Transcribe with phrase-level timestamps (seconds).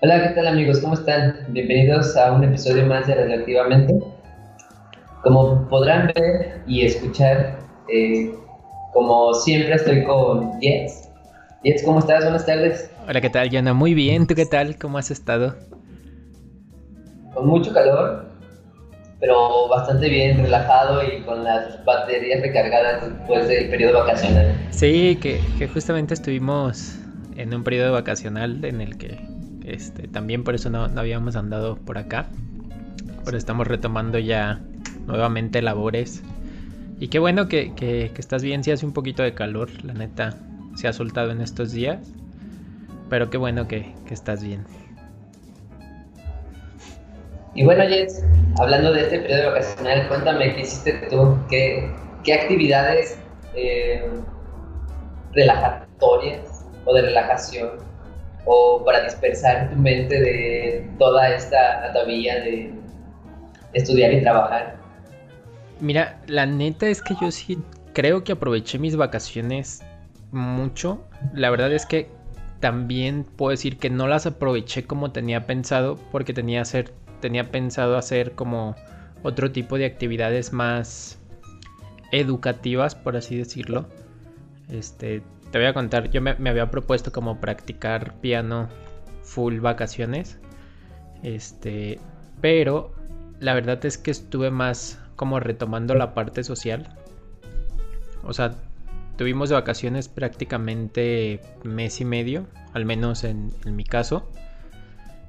[0.00, 0.78] Hola, ¿qué tal amigos?
[0.78, 1.34] ¿Cómo están?
[1.48, 3.98] Bienvenidos a un episodio más de Radioactivamente.
[5.24, 7.58] Como podrán ver y escuchar,
[7.92, 8.32] eh,
[8.92, 11.10] como siempre estoy con Jets.
[11.64, 12.22] Jets, ¿cómo estás?
[12.22, 12.92] Buenas tardes.
[13.08, 13.74] Hola, ¿qué tal, Yana?
[13.74, 14.78] Muy bien, ¿tú qué tal?
[14.78, 15.56] ¿Cómo has estado?
[17.34, 18.26] Con mucho calor,
[19.18, 24.54] pero bastante bien, relajado y con las baterías recargadas después del periodo vacacional.
[24.70, 27.00] Sí, que, justamente estuvimos
[27.36, 29.37] en un periodo vacacional en el que
[29.74, 32.26] este, también por eso no, habíamos andado por acá.
[33.24, 34.60] Pero estamos retomando ya
[35.06, 36.22] nuevamente labores.
[37.00, 40.34] Y qué bueno que, que, estás bien, si hace un poquito de calor, la neta
[40.74, 41.98] se ha soltado en estos días.
[43.08, 44.64] Pero qué bueno que, que estás bien.
[47.54, 48.24] Y bueno, Jens,
[48.60, 51.90] hablando de este periodo vacacional, cuéntame qué hiciste tú, qué,
[52.22, 53.18] qué actividades
[53.54, 54.08] eh,
[55.32, 57.87] relajatorias o de relajación
[58.48, 62.72] o para dispersar tu mente de toda esta atavía de
[63.74, 64.76] estudiar y trabajar.
[65.80, 67.58] Mira, la neta es que yo sí
[67.92, 69.82] creo que aproveché mis vacaciones
[70.32, 71.04] mucho.
[71.34, 72.08] La verdad es que
[72.60, 77.96] también puedo decir que no las aproveché como tenía pensado porque tenía hacer tenía pensado
[77.96, 78.74] hacer como
[79.22, 81.18] otro tipo de actividades más
[82.12, 83.86] educativas, por así decirlo.
[84.70, 88.68] Este, te voy a contar, yo me, había propuesto como practicar piano
[89.22, 90.38] full vacaciones.
[91.22, 91.98] Este,
[92.40, 92.94] pero
[93.40, 96.96] la verdad es que estuve más como retomando la parte social.
[98.22, 98.56] O sea,
[99.16, 104.28] tuvimos de vacaciones prácticamente mes y medio, al menos en mi caso.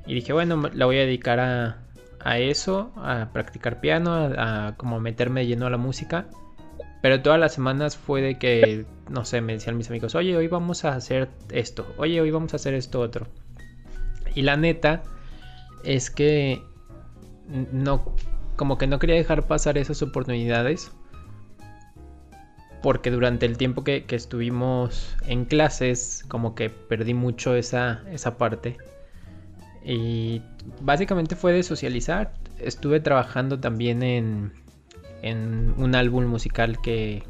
[0.05, 1.77] Y dije, bueno, la voy a dedicar a,
[2.19, 6.25] a eso, a practicar piano, a, como meterme lleno a la música.
[7.01, 10.47] Pero todas las semanas fue de que, no sé, me decían mis amigos, oye, hoy
[10.47, 13.27] vamos a hacer esto, oye, hoy vamos a hacer esto otro.
[14.35, 15.03] Y la neta
[15.83, 16.61] es que
[17.71, 18.03] no,
[18.55, 20.91] como que no quería dejar pasar esas oportunidades.
[22.81, 28.77] Porque durante el tiempo que, estuvimos en clases, como que perdí mucho esa, esa parte.
[29.83, 30.41] Y
[30.81, 32.33] básicamente fue de socializar.
[32.57, 34.53] Estuve trabajando también en,
[35.21, 37.23] en un álbum musical que,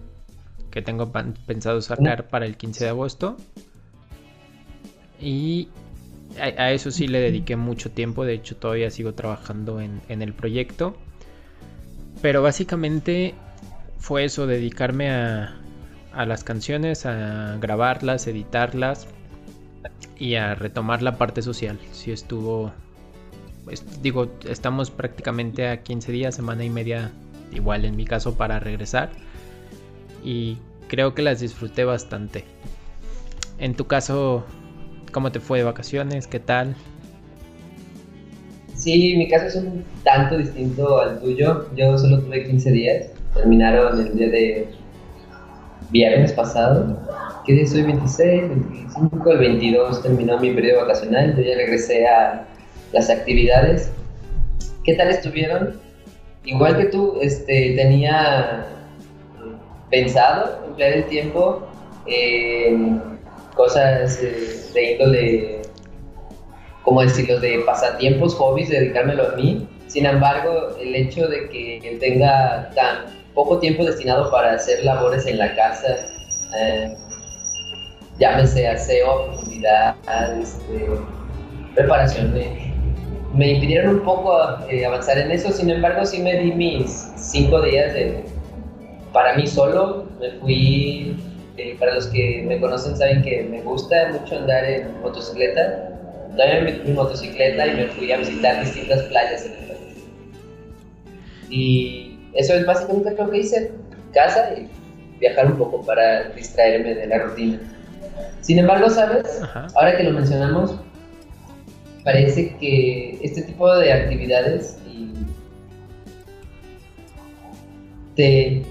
[0.71, 1.11] que tengo
[1.45, 3.37] pensado sacar para el 15 de agosto.
[5.19, 5.69] Y
[6.39, 8.25] a, eso sí le dediqué mucho tiempo.
[8.25, 10.95] De hecho, todavía sigo trabajando en, en el proyecto.
[12.21, 13.33] Pero básicamente
[13.97, 15.59] fue eso, dedicarme a,
[16.13, 19.07] a las canciones, a grabarlas, editarlas
[20.17, 21.79] y a retomar la parte social.
[21.91, 22.71] Si estuvo,
[23.65, 27.11] pues, digo, estamos prácticamente a 15 días, semana y media,
[27.51, 29.09] igual en mi caso, para regresar.
[30.23, 32.43] Y creo que las disfruté bastante.
[33.57, 34.45] En tu caso,
[35.11, 36.27] ¿cómo te fue de vacaciones?
[36.27, 36.75] ¿Qué tal?
[38.75, 41.67] Sí, mi caso es un tanto distinto al tuyo.
[41.75, 43.05] Yo solo tuve 15 días.
[43.33, 44.69] Terminaron el día de
[45.91, 46.97] viernes pasado,
[47.45, 52.45] que día soy 26, 25, el 22 terminó mi periodo vacacional, yo ya regresé a
[52.91, 53.91] las actividades.
[54.83, 55.79] ¿Qué tal estuvieron?
[56.45, 58.65] Igual que tú, este, tenía
[59.89, 61.67] pensado emplear el tiempo
[62.05, 63.01] en
[63.55, 65.61] cosas eh, de índole,
[66.83, 69.67] como decirlo, de pasatiempos, hobbies, dedicármelo a mí.
[69.87, 75.37] Sin embargo, el hecho de que tenga tan poco tiempo destinado para hacer labores en
[75.37, 75.87] la casa,
[76.57, 76.95] eh,
[78.19, 79.95] llámese aseo, profundidad,
[80.39, 80.87] este,
[81.75, 82.33] preparación,
[83.33, 84.37] me impidieron un poco
[84.69, 88.23] eh, avanzar en eso, sin embargo sí me di mis cinco días de,
[89.13, 91.15] para mí solo, me fui,
[91.57, 95.89] eh, para los que me conocen saben que me gusta mucho andar en motocicleta,
[96.35, 99.79] tomé mi, mi motocicleta y me fui a visitar distintas playas en el país.
[101.49, 103.71] Y eso es básicamente lo que hice,
[104.13, 104.67] casa y
[105.19, 107.59] viajar un poco para distraerme de la rutina.
[108.41, 109.41] Sin embargo, ¿sabes?
[109.75, 110.75] Ahora que lo mencionamos,
[112.11, 114.79] parece que este tipo de actividades
[118.15, 118.63] te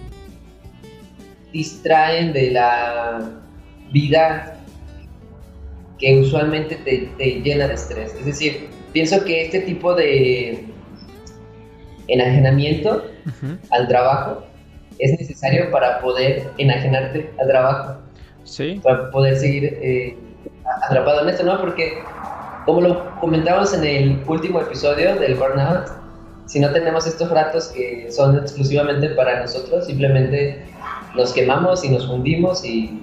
[1.53, 3.31] distraen de la
[3.93, 4.59] vida
[6.01, 8.13] que usualmente te, te llena de estrés.
[8.19, 10.65] Es decir, pienso que este tipo de
[12.09, 13.05] enajenamiento
[13.71, 14.43] al trabajo
[14.99, 18.01] es necesario para poder enajenarte al trabajo.
[18.43, 18.81] Sí.
[18.83, 20.17] Para poder seguir eh,
[20.83, 21.61] atrapado en esto, ¿no?
[21.61, 21.99] Porque,
[22.69, 25.89] como lo comentamos en el último episodio del Burnout,
[26.45, 30.67] si no tenemos estos ratos que son exclusivamente para nosotros, simplemente
[31.17, 33.01] nos quemamos y nos hundimos y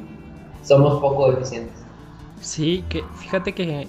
[0.61, 1.73] somos poco eficientes.
[2.41, 3.87] Sí, que fíjate que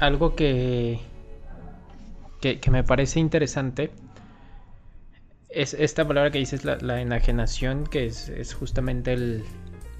[0.00, 0.98] algo que,
[2.40, 3.92] que, me parece interesante
[5.50, 9.44] es esta palabra que dices, la, enajenación, que es, justamente el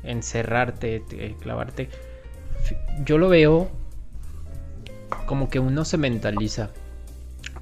[0.02, 1.04] encerrarte,
[1.40, 1.90] clavarte.
[3.04, 3.70] Yo lo veo
[5.26, 6.70] como que uno se mentaliza.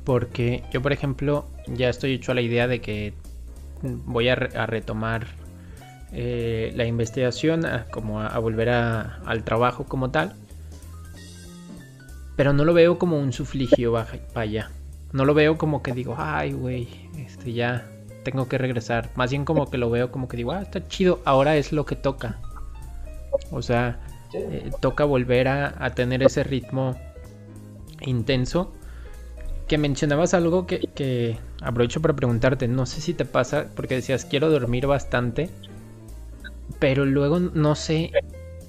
[0.05, 3.15] Porque yo, por ejemplo, ya estoy hecho a la idea de que
[3.83, 5.27] voy a, retomar
[6.13, 10.35] eh, la investigación, como a, volver al trabajo como tal.
[12.37, 14.71] Pero no lo veo como un sufligio para allá.
[15.13, 17.87] No lo veo como que digo, ay, güey, este ya
[18.25, 19.11] tengo que regresar.
[19.15, 21.87] Más bien como que lo veo como que digo, ah, está chido, ahora es lo
[21.87, 22.41] que toca.
[23.53, 24.01] O sea,
[24.33, 26.97] eh, toca volver a, tener ese ritmo
[28.07, 28.73] intenso.
[29.67, 34.27] Que mencionabas algo que, que aprovecho para preguntarte, no sé si te pasa, porque decías,
[34.27, 35.49] quiero dormir bastante,
[36.79, 38.13] pero luego no sé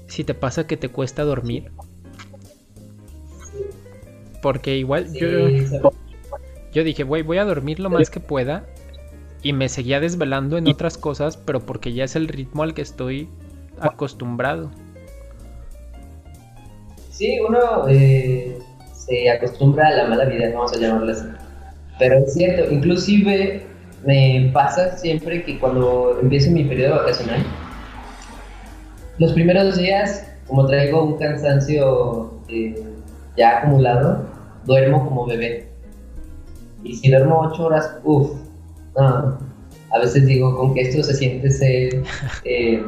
[0.07, 1.71] si te pasa que te cuesta dormir.
[4.41, 5.49] Porque igual yo,
[6.71, 8.65] yo dije, güey, voy a dormir lo más que pueda.
[9.41, 12.81] Y me seguía desvelando en otras cosas, pero porque ya es el ritmo al que
[12.81, 13.29] estoy
[13.79, 14.71] acostumbrado.
[17.11, 18.59] Sí, uno eh,
[19.05, 21.27] se acostumbra a la mala vida, vamos a llamarla así.
[21.99, 23.63] Pero es cierto, inclusive
[24.05, 27.43] me pasa siempre que cuando empiezo mi periodo vacacional,
[29.17, 32.83] los primeros días, como traigo un cansancio eh,
[33.37, 34.25] ya acumulado,
[34.65, 35.67] duermo como bebé.
[36.83, 38.31] Y si duermo ocho horas, uff,
[38.97, 42.03] A veces digo, con que esto se siente ser
[42.43, 42.83] eh,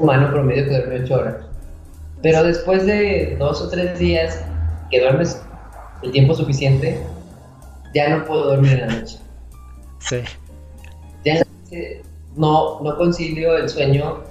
[0.00, 1.36] humano promedio que duerme ocho horas.
[2.22, 4.44] Pero después de dos o tres días
[4.90, 5.42] que duermes
[6.02, 7.00] el tiempo suficiente,
[7.94, 9.18] ya no puedo dormir en la noche.
[10.00, 10.20] Sí.
[11.24, 11.42] Ya
[12.36, 14.22] no, no concilio el sueño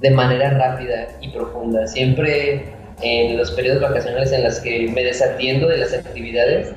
[0.00, 1.86] de manera rápida y profunda.
[1.86, 2.64] Siempre
[3.02, 6.72] en los periodos vacacionales en los que me desatiendo de las actividades,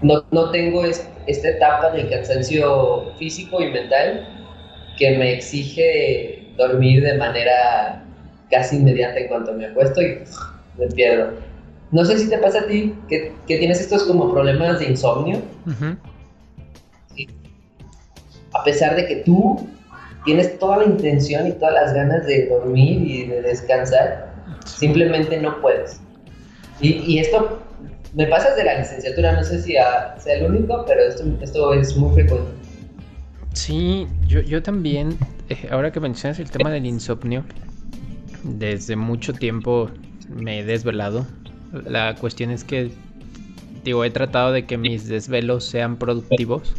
[0.00, 4.28] no, no tengo esta etapa de cansancio físico y mental
[4.98, 8.04] que me exige dormir de manera
[8.50, 10.18] casi inmediata en cuanto me acuesto y
[10.78, 11.32] me pierdo.
[11.90, 15.42] No sé si te pasa a ti que, que tienes estos como problemas de insomnio.
[18.54, 19.68] A pesar de que tú
[20.24, 24.32] tienes toda la intención y todas las ganas de dormir y de descansar,
[24.64, 26.00] simplemente no puedes.
[26.80, 27.62] Y, esto
[28.14, 31.96] me pasa desde la licenciatura, no sé si sea el único, pero esto, esto es
[31.96, 32.50] muy frecuente.
[33.52, 35.16] Sí, yo, yo también,
[35.48, 37.44] eh, ahora que mencionas el tema del insomnio,
[38.42, 39.90] desde mucho tiempo
[40.34, 41.26] me he desvelado.
[41.72, 42.90] La cuestión es que,
[43.84, 46.74] digo, he tratado de que mis desvelos sean productivos.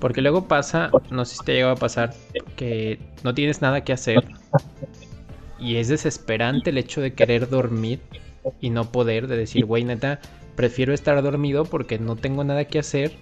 [0.00, 2.12] Porque luego pasa, no sé si te llega a pasar,
[2.56, 4.24] que no tienes nada que hacer
[5.58, 8.00] y es desesperante el hecho de querer dormir
[8.60, 10.20] y no poder, de decir, güey, neta,
[10.54, 13.12] prefiero estar dormido porque no tengo nada que hacer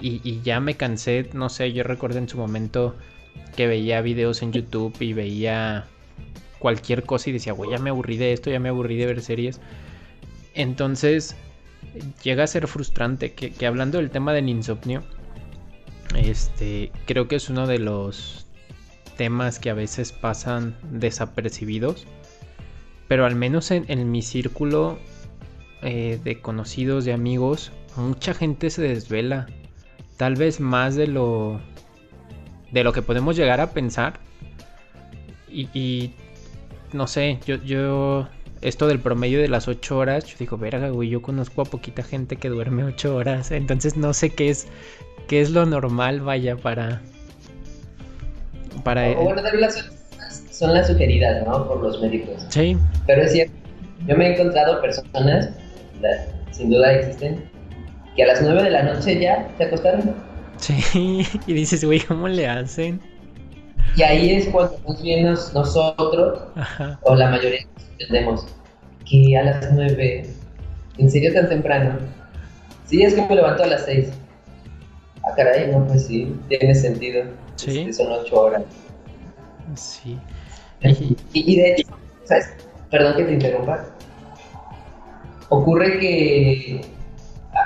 [0.00, 2.96] y, ya me cansé, no sé, yo recuerdo en su momento
[3.54, 5.86] que veía videos en YouTube y veía
[6.60, 9.22] cualquier cosa y decía, güey, ya me aburrí de esto, ya me aburrí de ver
[9.22, 9.60] series.
[10.54, 11.34] Entonces,
[12.22, 15.02] llega a ser frustrante que, que hablando del tema del insomnio,
[16.16, 18.46] este, creo que es uno de los
[19.16, 22.06] temas que a veces pasan desapercibidos,
[23.06, 24.98] pero al menos en, mi círculo
[25.82, 29.46] eh, de conocidos, de amigos, mucha gente se desvela,
[30.16, 31.60] tal vez más de lo
[32.70, 34.20] de lo que podemos llegar a pensar.
[35.48, 36.12] Y,
[36.92, 38.28] no sé, yo, yo,
[38.62, 42.02] esto del promedio de las 8 horas, yo digo, verga, güey, yo conozco a poquita
[42.02, 44.68] gente que duerme 8 horas, entonces no sé qué es,
[45.28, 47.00] qué es lo normal, vaya, para,
[48.84, 49.14] para...
[49.14, 49.42] bueno,
[50.50, 51.66] son las sugeridas, ¿no?
[51.66, 52.44] Por los médicos.
[52.50, 52.76] Sí.
[53.06, 53.54] Pero es cierto,
[54.06, 55.50] yo me he encontrado personas,
[56.50, 57.50] sin duda existen,
[58.16, 60.14] que a las 9 de la noche ya se acostaron.
[60.58, 63.00] Sí, y dices, güey, ¿cómo le hacen?
[63.96, 66.40] Y ahí es cuando nos bien nosotros,
[67.02, 67.66] o la mayoría,
[67.98, 68.46] entendemos
[69.08, 70.26] que a las 9,
[70.98, 71.98] ¿en serio tan temprano?
[72.86, 74.10] Sí, es que me levanto a las 6.
[75.22, 77.24] Ah, caray, no, pues sí, tiene sentido.
[77.56, 77.92] Sí.
[77.92, 78.62] son ocho horas.
[79.74, 80.18] Sí.
[81.34, 81.88] Y, de hecho,
[82.24, 82.54] ¿sabes?
[82.90, 83.84] Perdón que te interrumpa.
[85.50, 86.80] Ocurre que,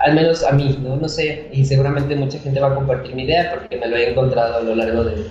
[0.04, 0.96] al menos a mí, ¿no?
[0.96, 4.10] No sé, y seguramente mucha gente va a compartir mi idea porque me lo he
[4.10, 5.26] encontrado a lo largo de,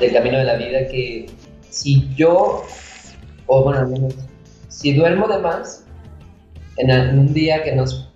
[0.00, 1.26] del camino de la vida, que
[1.70, 2.64] si yo,
[3.46, 4.08] o bueno,
[4.68, 5.84] si duermo de más,
[6.76, 8.10] en, un día que nos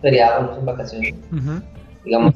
[0.00, 1.14] feriábamos en vacaciones,
[2.04, 2.34] digamos,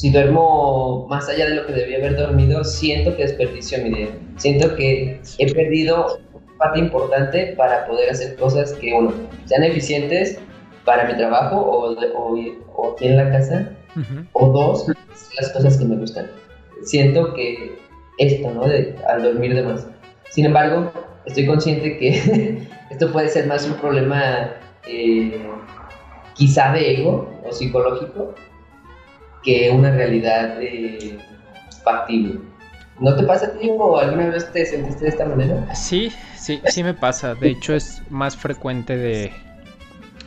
[0.00, 4.08] si duermo más allá de lo que debía haber dormido, siento que desperdicio mi día.
[4.36, 6.20] Siento que he perdido
[6.56, 9.12] parte importante para poder hacer cosas que, uno,
[9.44, 10.38] sean eficientes
[10.86, 11.94] para mi trabajo o,
[12.74, 13.70] o, aquí en la casa,
[14.32, 14.86] o dos,
[15.38, 16.30] las cosas que me gustan.
[16.82, 17.78] Siento que
[18.18, 18.66] esto, ¿no?
[18.66, 19.86] De, al dormir de más.
[20.30, 20.92] Sin embargo,
[21.26, 24.50] estoy consciente que esto puede ser más un problema
[24.86, 25.40] eh,
[26.34, 28.34] quizá de ego o psicológico
[29.42, 31.18] que una realidad eh,
[31.82, 32.40] factible.
[32.98, 35.74] ¿No te pasa a ti o alguna vez te sentiste de esta manera?
[35.74, 37.34] Sí, sí, sí me pasa.
[37.34, 39.32] De hecho es más frecuente de,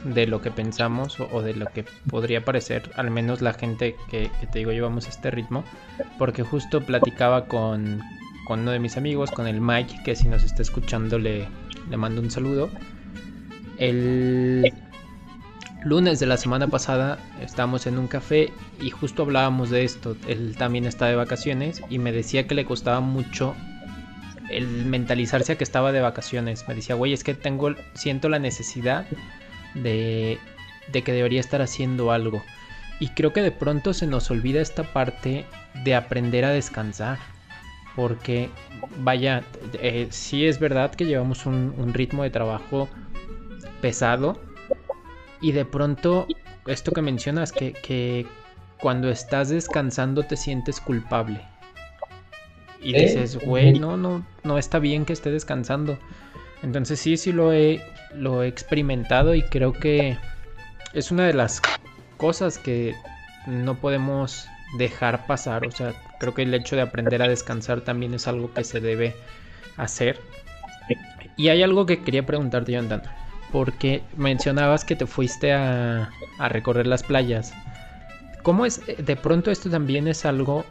[0.03, 4.29] de lo que pensamos o, de lo que podría parecer, al menos la gente que,
[4.51, 5.63] te digo llevamos este ritmo,
[6.17, 8.01] porque justo platicaba con,
[8.45, 11.47] con, uno de mis amigos, con el Mike, que si nos está escuchando le,
[11.89, 12.69] le mando un saludo.
[13.77, 14.71] El
[15.83, 20.15] lunes de la semana pasada estábamos en un café y justo hablábamos de esto.
[20.27, 23.55] Él también está de vacaciones y me decía que le costaba mucho
[24.49, 26.67] el mentalizarse a que estaba de vacaciones.
[26.67, 29.05] Me decía, güey, es que tengo, siento la necesidad
[29.73, 30.39] de,
[30.91, 32.43] que debería estar haciendo algo.
[32.99, 35.45] Y creo que de pronto se nos olvida esta parte
[35.83, 37.17] de aprender a descansar.
[37.95, 38.49] Porque,
[38.99, 42.89] vaya, eh, sí es verdad que llevamos un, ritmo de trabajo
[43.81, 44.39] pesado.
[45.41, 46.27] Y de pronto,
[46.65, 48.25] esto que mencionas, que, que
[48.79, 51.41] cuando estás descansando te sientes culpable.
[52.81, 55.97] Y dices, güey, no, no, no está bien que esté descansando.
[56.61, 57.81] Entonces sí, sí lo he,
[58.15, 60.17] lo he experimentado y creo que
[60.93, 61.61] es una de las
[62.17, 62.95] cosas que
[63.47, 65.65] no podemos dejar pasar.
[65.65, 68.79] O sea, creo que el hecho de aprender a descansar también es algo que se
[68.79, 69.15] debe
[69.77, 70.19] hacer.
[71.35, 73.03] Y hay algo que quería preguntarte, Jonathan.
[73.51, 77.53] Porque mencionabas que te fuiste a, a recorrer las playas.
[78.41, 78.81] ¿Cómo es?
[78.97, 80.65] De pronto esto también es algo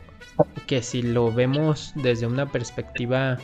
[0.67, 3.39] que si lo vemos desde una perspectiva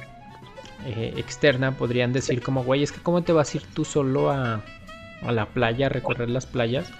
[0.85, 4.30] eh, externa podrían decir como, güey, es que cómo te vas a ir tú solo
[4.30, 4.62] a,
[5.23, 6.90] a la playa, a recorrer las playas.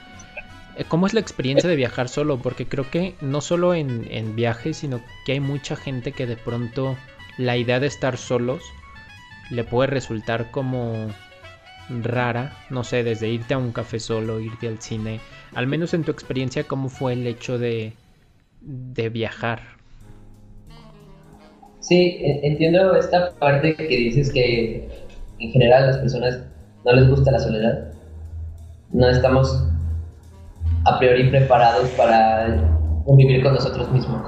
[0.77, 2.39] Eh, ¿Cómo es la experiencia de viajar solo?
[2.39, 6.37] Porque creo que no solo en, en viajes, sino que hay mucha gente que de
[6.37, 6.97] pronto
[7.37, 8.63] la idea de estar solos
[9.51, 11.09] le puede resultar como
[11.89, 15.21] rara, no sé, desde irte a un café solo, irte al cine,
[15.55, 17.95] al menos en tu experiencia, ¿cómo fue el hecho de,
[18.61, 19.78] de viajar?
[21.89, 24.91] Sí, entiendo esta parte que dices que
[25.39, 26.39] en general a las personas
[26.85, 27.93] no les gusta la soledad.
[28.93, 29.67] No estamos
[30.85, 32.59] a priori preparados para
[33.07, 34.21] convivir con nosotros mismos.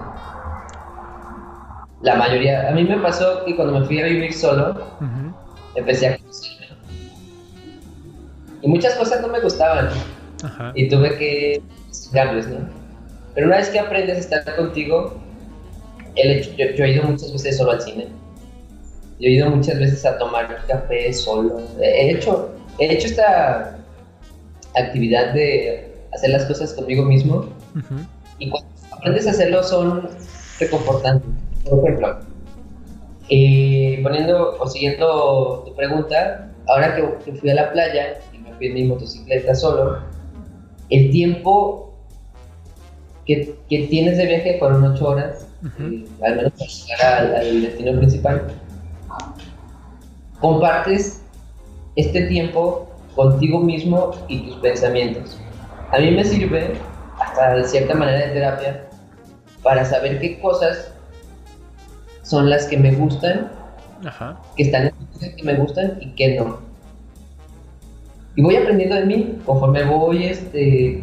[2.00, 4.82] La mayoría, a mí me pasó que cuando me fui a vivir solo,
[5.74, 6.66] empecé a conocerme.
[8.62, 9.90] Y muchas cosas no me gustaban.
[10.74, 12.60] Y tuve que estudiarles, ¿no?
[13.34, 15.20] Pero una vez que aprendes a estar contigo,
[16.16, 18.08] yo, he ido muchas veces solo al cine.
[19.18, 21.60] Yo he ido muchas veces a tomar café solo.
[21.80, 23.78] He hecho, he hecho esta
[24.74, 27.46] actividad de hacer las cosas conmigo mismo.
[28.38, 30.08] Y cuando aprendes a hacerlo son
[30.58, 31.30] reconfortantes.
[31.68, 32.20] Por ejemplo,
[33.28, 38.52] eh, poniendo o siguiendo tu pregunta, ahora que, que fui a la playa y me
[38.54, 39.98] fui en mi motocicleta solo,
[40.88, 41.94] el tiempo
[43.26, 48.46] que, que, tienes de viaje fueron ocho horas al menos para llegar al, destino principal,
[50.40, 51.22] compartes
[51.96, 55.38] este tiempo contigo mismo y tus pensamientos.
[55.92, 56.72] A mí me sirve,
[57.18, 58.88] hasta de cierta manera de terapia,
[59.62, 60.92] para saber qué cosas
[62.22, 63.50] son las que me gustan,
[64.56, 66.60] que están en que me gustan y que no.
[68.36, 71.02] Y voy aprendiendo de mí conforme voy este,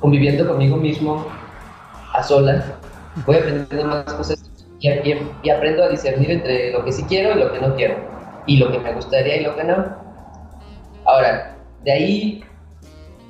[0.00, 1.26] conviviendo conmigo mismo
[2.12, 2.64] a solas
[3.24, 4.88] voy aprendiendo más cosas y,
[5.42, 7.96] y, aprendo a discernir entre lo que sí quiero y lo que no quiero,
[8.46, 9.86] y lo que me gustaría y lo que no.
[11.04, 12.44] Ahora, de ahí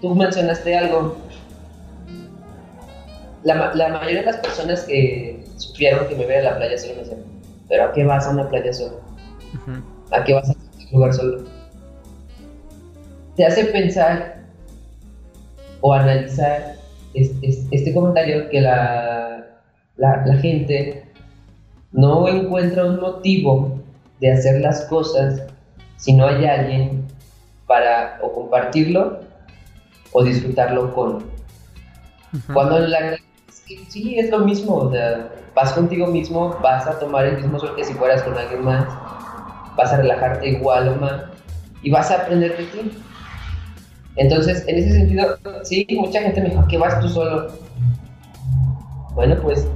[0.00, 1.16] tú mencionaste algo.
[3.44, 6.94] La, la mayoría de las personas que supieron que me veía a la playa solo
[6.94, 7.20] me decían,
[7.68, 9.00] ¿pero a qué vas a una playa solo?
[10.10, 11.44] ¿A qué vas a un lugar solo?
[13.36, 14.42] Te hace pensar
[15.80, 16.74] o analizar
[17.14, 19.45] este, este comentario que la
[19.96, 21.04] la, gente
[21.92, 23.80] no encuentra un motivo
[24.20, 25.42] de hacer las cosas
[25.96, 27.06] si no hay alguien
[27.66, 29.20] para o compartirlo
[30.12, 31.24] o disfrutarlo con.
[32.52, 33.22] Cuando la es
[33.88, 37.74] sí es lo mismo, o sea, vas contigo mismo, vas a tomar el mismo sol
[37.74, 38.86] que si fueras con alguien más,
[39.76, 41.22] vas a relajarte igual o más
[41.82, 42.92] y vas a aprender de ti.
[44.16, 47.48] Entonces, en ese sentido, sí, mucha gente me dijo, ¿qué vas tú solo?
[49.16, 49.66] Bueno, pues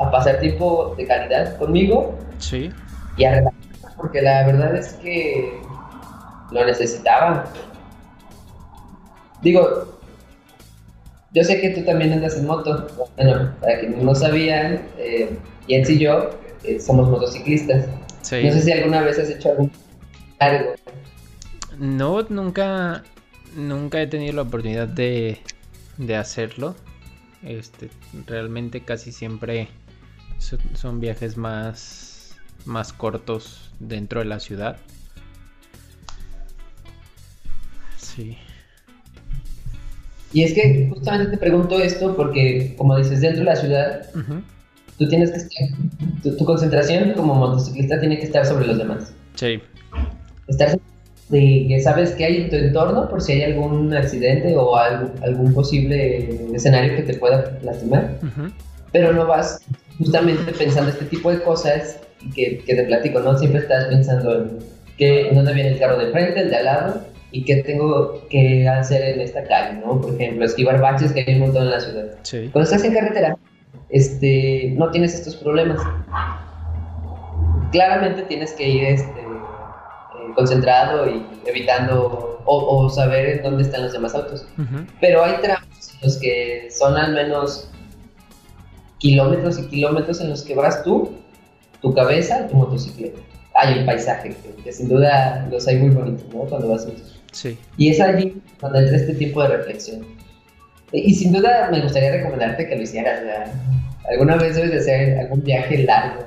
[0.00, 2.72] a pasar tiempo de calidad conmigo sí.
[3.16, 3.60] y a relajar
[3.96, 5.60] porque la verdad es que
[6.50, 7.44] lo necesitaba.
[9.40, 10.00] Digo,
[11.32, 12.88] yo sé que tú también andas en moto.
[13.16, 16.30] Bueno, para quienes no sabían, eh, Jens y yo
[16.64, 17.86] eh, somos motociclistas.
[18.22, 18.42] Sí.
[18.42, 19.70] No sé si alguna vez has hecho algún
[20.38, 20.72] cargo.
[21.78, 23.04] No, nunca,
[23.54, 25.38] nunca he tenido la oportunidad de,
[25.98, 26.74] de hacerlo.
[27.42, 27.90] Este,
[28.26, 29.68] realmente casi siempre
[30.74, 34.76] son, viajes más, más cortos dentro de la ciudad.
[37.96, 38.36] Sí.
[40.32, 44.10] Y es que justamente te pregunto esto porque, como dices, dentro de la ciudad,
[44.98, 45.68] tú tienes que estar,
[46.22, 49.12] tu, tu concentración como motociclista tiene que estar sobre los demás.
[49.34, 49.60] Sí.
[50.46, 50.78] Estar
[51.30, 55.10] de que sabes que hay en tu entorno por si hay algún accidente o algo-
[55.22, 58.50] algún posible escenario que te pueda lastimar, Ujú.
[58.92, 59.60] pero no vas
[59.98, 62.00] justamente pensando este tipo de cosas
[62.34, 63.38] que, que te platico, ¿no?
[63.38, 64.58] Siempre estás pensando en,
[64.98, 67.00] que, en dónde viene el carro de frente, el de al lado,
[67.32, 70.00] y qué tengo que hacer en esta calle, ¿no?
[70.00, 72.06] Por ejemplo, esquivar baches que hay un montón en la ciudad.
[72.22, 72.48] Sí.
[72.52, 73.36] Cuando estás en carretera,
[73.88, 75.78] este, no tienes estos problemas.
[77.72, 79.20] Claramente tienes que ir este,
[80.34, 84.46] concentrado y evitando o, o saber en dónde están los demás autos.
[85.00, 87.70] Pero hay tramos en los que son al menos
[88.98, 91.12] kilómetros y kilómetros en los que vas tú,
[91.80, 93.18] tu cabeza, tu motocicleta.
[93.54, 96.40] Hay el paisaje, que, que sin duda los hay muy bonitos, ¿no?
[96.42, 96.94] Cuando vas en
[97.32, 97.56] Sí.
[97.76, 100.04] y es allí donde entra este tipo de reflexión.
[100.92, 103.22] Y, y sin duda me gustaría recomendarte que lo hicieras.
[103.22, 103.52] ¿verdad?
[104.10, 106.24] Alguna vez debes de hacer algún viaje largo.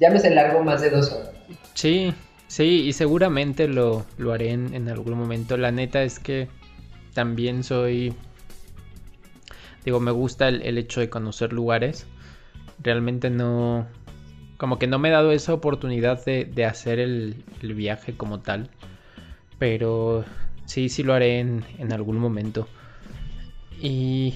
[0.00, 1.30] Llámese largo más de dos horas.
[1.74, 2.14] Sí,
[2.46, 5.56] sí, y seguramente lo, lo haré en, algún momento.
[5.56, 6.48] La neta es que
[7.14, 8.14] también soy,
[9.84, 12.06] digo, me gusta el, el hecho de conocer lugares.
[12.82, 13.86] Realmente no,
[14.56, 18.40] como que no me he dado esa oportunidad de, de hacer el, el viaje como
[18.40, 18.70] tal.
[19.58, 20.24] Pero
[20.66, 22.68] sí, sí lo haré en, en algún momento.
[23.80, 24.34] Y,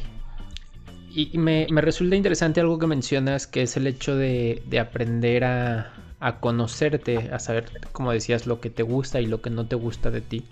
[1.11, 5.45] y me, me resulta interesante algo que mencionas, que es el hecho de, de aprender
[5.45, 9.67] a, a conocerte, a saber, como decías, lo que te gusta y lo que no
[9.67, 10.45] te gusta de ti.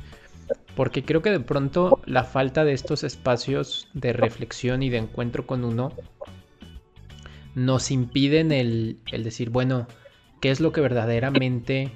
[0.75, 5.47] Porque creo que de pronto la falta de estos espacios de reflexión y de encuentro
[5.47, 5.93] con uno
[7.55, 9.87] nos impiden el, el decir, bueno,
[10.41, 11.91] ¿qué es lo que verdaderamente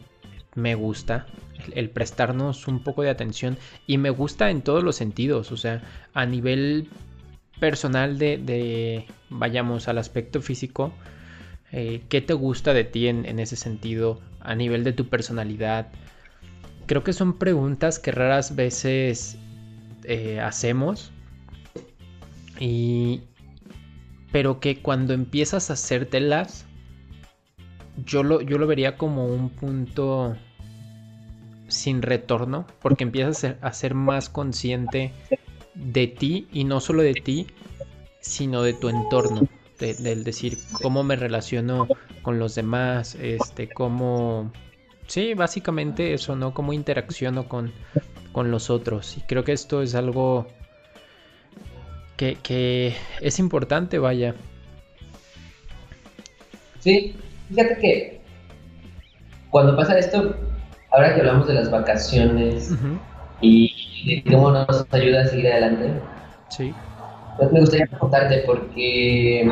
[0.54, 1.26] me gusta?
[1.64, 3.56] El, el prestarnos un poco de atención
[3.86, 5.82] y me gusta en todos los sentidos, o sea,
[6.12, 6.88] a nivel
[7.60, 10.92] personal de, de vayamos al aspecto físico,
[11.72, 14.20] eh, ¿qué te gusta de ti en, ese sentido?
[14.40, 15.90] A nivel de tu personalidad.
[16.86, 19.38] Creo que son preguntas que raras veces
[20.04, 21.10] eh, hacemos.
[22.60, 23.22] Y.
[24.30, 26.66] Pero que cuando empiezas a hacértelas.
[28.04, 30.36] Yo lo, yo lo vería como un punto
[31.68, 32.66] sin retorno.
[32.82, 35.12] Porque empiezas a ser, a ser más consciente
[35.74, 36.48] de ti.
[36.52, 37.46] Y no solo de ti.
[38.20, 39.48] Sino de tu entorno
[39.82, 41.88] de, del decir cómo me relaciono
[42.22, 44.52] con los demás, este, cómo,
[45.08, 46.54] sí, básicamente eso, ¿no?
[46.54, 47.72] Cómo interacciono con,
[48.32, 49.18] con los otros.
[49.18, 50.46] Y creo que esto es algo
[52.16, 54.34] que, que es importante, vaya.
[56.78, 57.16] Sí,
[57.48, 58.20] fíjate que
[59.50, 60.36] cuando pasa esto,
[60.90, 62.70] ahora que hablamos de las vacaciones
[63.40, 65.90] y de cómo nos ayuda a seguir adelante,
[66.48, 66.74] Sí,
[67.50, 69.50] me gustaría preguntarte porque,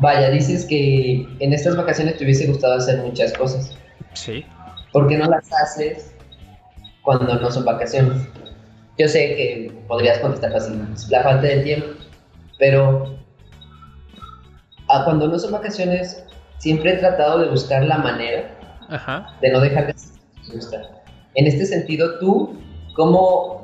[0.00, 3.76] vaya, dices que en estas vacaciones te hubiese gustado hacer muchas cosas.
[4.14, 4.44] sí,
[4.92, 6.14] ¿Por qué no las haces
[7.02, 8.26] cuando no son vacaciones?
[8.98, 11.86] Yo sé que podrías contestar fácil, la falta de tiempo,
[12.58, 13.16] pero
[14.88, 16.24] a cuando no son vacaciones
[16.58, 18.50] siempre he tratado de buscar la manera
[18.88, 19.34] ajá.
[19.40, 20.82] de no dejar de hacer lo que te gusta.
[21.34, 22.60] En este sentido, tú,
[22.94, 23.59] ¿cómo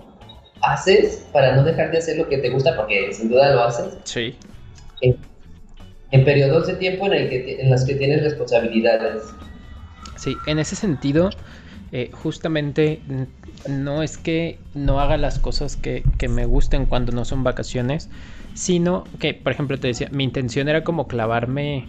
[0.60, 2.76] haces para no dejar de hacer lo que te gusta?
[2.76, 4.36] Porque sin duda lo haces Sí,
[5.00, 5.16] en,
[6.12, 9.36] en periodos de tiempo en, el que, en los que tienes responsabilidades.
[10.14, 11.36] sí, en ese sentido,
[11.92, 13.28] eh, justamente n-
[13.66, 18.10] no es que no haga las cosas que, que me gusten cuando no son vacaciones,
[18.54, 21.88] sino que, por ejemplo, te decía, mi intención era como clavarme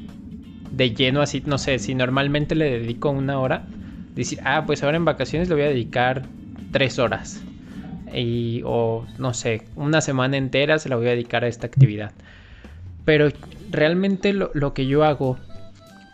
[0.72, 3.70] de lleno así, no sé, si normalmente le dedico una hora,
[4.16, 6.30] decir, ah, pues ahora en vacaciones le voy a dedicar
[6.72, 7.47] tres horas.
[8.14, 12.12] Y, o no sé, una semana entera se la voy a dedicar a esta actividad.
[13.06, 13.30] Pero
[13.70, 15.38] realmente lo, lo que yo hago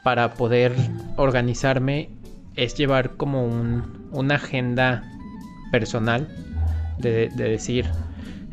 [0.03, 0.73] para poder
[1.15, 2.09] organizarme
[2.55, 5.03] es llevar como un, una agenda
[5.71, 6.27] personal
[6.99, 7.89] de, de decir,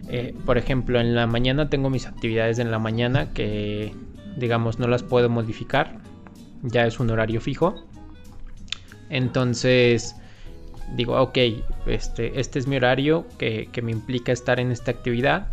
[0.09, 3.95] eh, por ejemplo, en la mañana tengo mis actividades en la mañana que,
[4.37, 5.99] digamos, no las puedo modificar,
[6.63, 7.75] ya es un horario fijo.
[9.09, 10.17] Entonces
[10.97, 11.39] digo, ok,
[11.87, 15.49] este, este es mi horario que, me implica estar en esta actividad.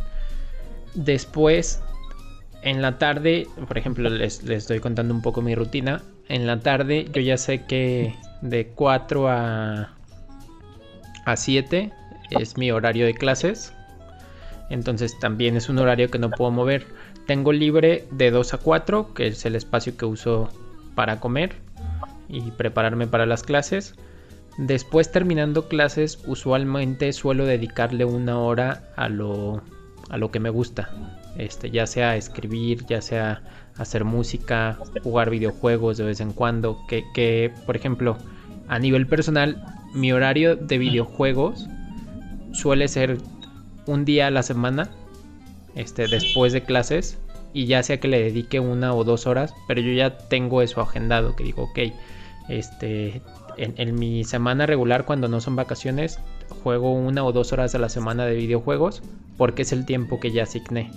[0.93, 1.81] Después,
[2.61, 6.01] en la tarde, por ejemplo, les, les estoy contando un poco mi rutina.
[6.29, 9.93] En la tarde yo ya sé que de 4 a,
[11.25, 11.91] a 7
[12.31, 13.73] es mi horario de clases.
[14.69, 16.85] Entonces también es un horario que no puedo mover.
[17.25, 20.49] Tengo libre de 2 a 4, que es el espacio que uso
[20.95, 21.55] para comer
[22.27, 23.95] y prepararme para las clases.
[24.57, 29.61] Después terminando clases, usualmente suelo dedicarle una hora a lo,
[30.09, 30.89] a lo que me gusta.
[31.37, 33.43] Este, ya sea escribir, ya sea
[33.77, 36.79] hacer música, jugar videojuegos de vez en cuando.
[36.87, 38.17] Que, que, por ejemplo,
[38.67, 41.67] a nivel personal, mi horario de videojuegos
[42.51, 43.17] suele ser
[43.85, 44.89] un día a la semana,
[45.75, 47.19] este, después de clases,
[47.53, 50.81] y ya sea que le dedique una o dos horas, pero yo ya tengo eso
[50.81, 51.79] agendado, que digo, ok,
[52.49, 53.21] este,
[53.57, 56.19] en, mi semana regular, cuando no son vacaciones,
[56.63, 59.01] juego una o dos horas a la semana de videojuegos
[59.37, 60.91] porque es el tiempo que ya asigné.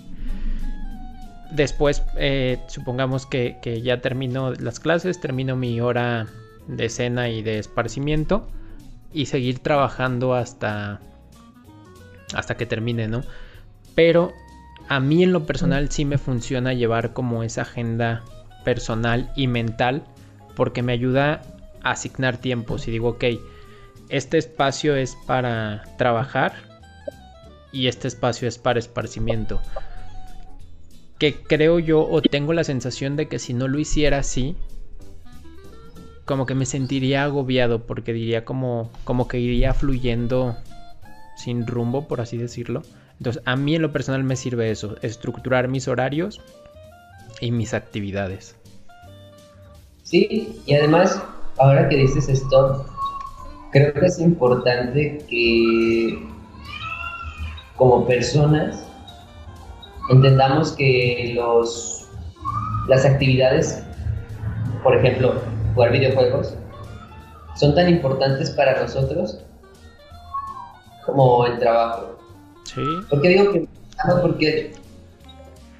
[1.50, 6.26] Después, eh, supongamos que, ya termino las clases, termino mi hora
[6.68, 8.46] de cena y de esparcimiento
[9.12, 11.00] y seguir trabajando hasta,
[12.34, 13.22] hasta que termine, ¿no?
[13.94, 14.32] Pero
[14.88, 18.22] a mí en lo personal sí me funciona llevar como esa agenda
[18.64, 20.04] personal y mental
[20.54, 21.42] porque me ayuda
[21.82, 23.24] asignar tiempos y digo, ok,
[24.08, 26.54] este espacio es para trabajar
[27.72, 29.60] y este espacio es para esparcimiento.
[31.18, 34.56] Que creo yo o tengo la sensación de que si no lo hiciera así,
[36.24, 40.56] como que me sentiría agobiado porque diría como, como que iría fluyendo
[41.36, 42.82] sin rumbo, por así decirlo.
[43.18, 46.40] Entonces, a mí en lo personal me sirve eso, estructurar mis horarios
[47.40, 48.56] y mis actividades.
[50.04, 51.22] Sí, y además
[51.60, 52.84] ahora que dices esto,
[53.70, 56.26] creo que es importante que
[57.76, 58.84] como personas
[60.10, 62.08] entendamos que los
[62.88, 63.84] las actividades,
[64.82, 65.34] por ejemplo,
[65.74, 66.54] jugar videojuegos,
[67.54, 69.38] son tan importantes para nosotros
[71.04, 72.18] como el trabajo.
[72.64, 72.82] Sí.
[73.08, 73.68] ¿Por qué digo que
[74.22, 74.72] porque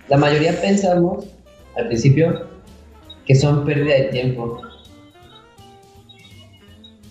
[0.09, 1.25] la mayoría pensamos
[1.77, 2.47] al principio
[3.25, 4.61] que son pérdida de tiempo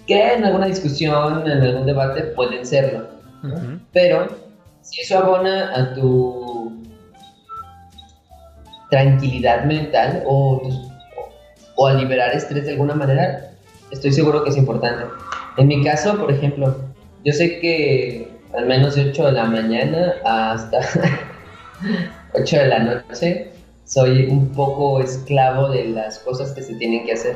[0.10, 3.08] que en alguna discusión, en algún debate pueden serlo.
[3.93, 4.28] Pero
[4.82, 6.82] si eso abona a tu
[8.89, 10.67] tranquilidad mental o,
[11.76, 13.52] o a liberar estrés de alguna manera,
[13.91, 15.06] estoy seguro que es importante.
[15.58, 16.76] En mi caso, por ejemplo,
[17.24, 20.80] yo sé que al menos de 8 de la mañana hasta
[22.34, 23.52] 8 de la noche
[23.86, 27.36] soy un poco esclavo de las cosas que se tienen que hacer.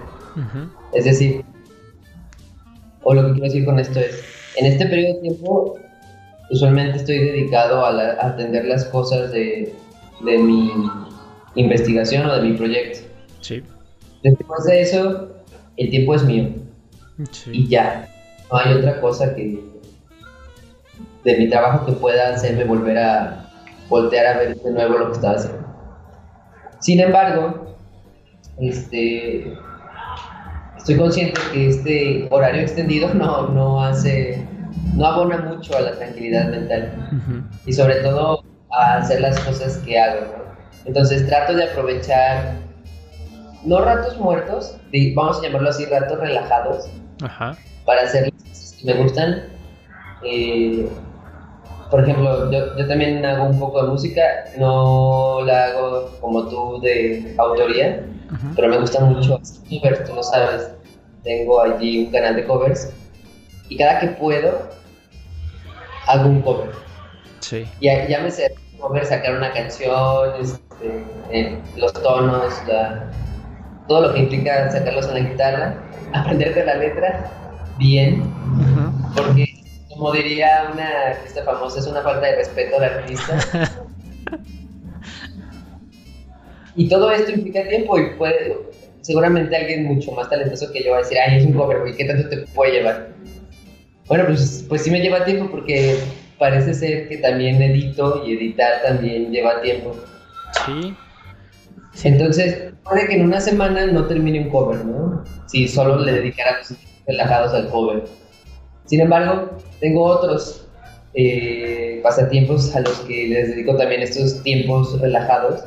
[0.91, 1.45] Es decir,
[3.03, 4.23] o lo que quiero decir con esto es,
[4.55, 5.79] en este periodo de tiempo,
[6.49, 9.73] usualmente estoy dedicado a, atender las cosas de,
[10.21, 10.71] mi
[11.55, 12.99] investigación o de mi proyecto.
[13.41, 13.63] Sí.
[14.23, 15.29] Después de eso,
[15.77, 16.49] el tiempo es mío.
[17.51, 18.07] Y ya.
[18.51, 19.59] No hay otra cosa que
[21.23, 23.49] de mi trabajo que pueda hacerme volver a
[23.89, 25.63] voltear a ver de nuevo lo que estaba haciendo.
[26.79, 27.75] Sin embargo,
[28.59, 29.53] este,
[30.83, 34.45] estoy consciente que este horario extendido no, no hace,
[34.95, 36.91] no abona mucho a la tranquilidad mental.
[37.65, 40.25] Y sobre todo a hacer las cosas que hago.
[40.83, 42.55] Entonces trato de aprovechar,
[43.63, 44.75] no ratos muertos,
[45.15, 46.89] vamos a llamarlo así, ratos relajados,
[47.85, 49.43] para hacer las cosas que me gustan.
[50.25, 50.85] Eh,
[51.89, 54.21] por ejemplo, yo, yo, también hago un poco de música,
[54.57, 58.03] no la hago como tú de autoría,
[58.55, 60.69] pero me gusta mucho covers, tú lo sabes.
[61.23, 62.91] Tengo allí un canal de covers
[63.69, 64.69] y cada que puedo
[66.07, 66.71] hago un cover.
[67.39, 67.65] Sí.
[67.81, 72.53] Ya, ya me sé cover, sacar una canción, este, eh, los tonos,
[73.87, 75.77] todo lo que implica sacarlos en la guitarra,
[76.13, 77.31] aprenderte la letra
[77.77, 78.23] bien,
[79.15, 79.45] porque
[79.89, 83.69] como diría una artista famosa, es una falta de respeto al artista.
[86.75, 88.57] Y todo esto implica tiempo y puede,
[89.01, 91.95] seguramente alguien mucho más talentoso que yo va a decir, ay, es un cover, güey,
[91.95, 93.09] ¿qué tanto te puede llevar?
[94.07, 95.97] Bueno, pues, pues sí me lleva tiempo porque
[96.39, 99.95] parece ser que también edito y editar también lleva tiempo.
[100.65, 100.95] Sí.
[102.03, 105.23] Entonces, puede que en una semana no termine un cover, ¿no?
[105.47, 106.73] Si solo le dedicara los
[107.05, 108.03] relajados al cover.
[108.85, 110.67] Sin embargo, tengo otros
[111.13, 115.63] eh, pasatiempos a los que les dedico también estos tiempos relajados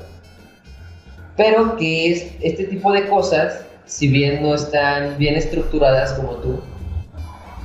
[1.36, 6.60] pero que es este tipo de cosas si bien no están bien estructuradas como tú,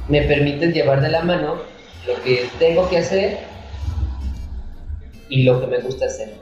[0.08, 1.56] me permiten llevar de la mano
[2.06, 3.40] lo que tengo que hacer
[5.30, 6.34] y lo que me gusta hacer.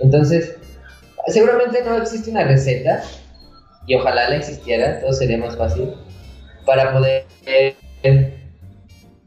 [0.00, 0.56] Entonces,
[1.26, 3.02] seguramente no existe una receta,
[3.86, 5.94] y ojalá la existiera, todo sería más fácil,
[6.64, 7.24] para poder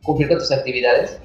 [0.03, 1.19] cumplir con tus actividades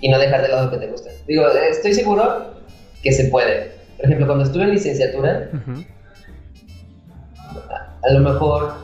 [0.00, 1.10] y no dejar de lado lo que te gusta.
[1.26, 2.54] Digo, estoy seguro
[3.02, 3.75] que se puede.
[3.96, 5.48] Por ejemplo, cuando estuve en licenciatura,
[8.02, 8.74] a, lo mejor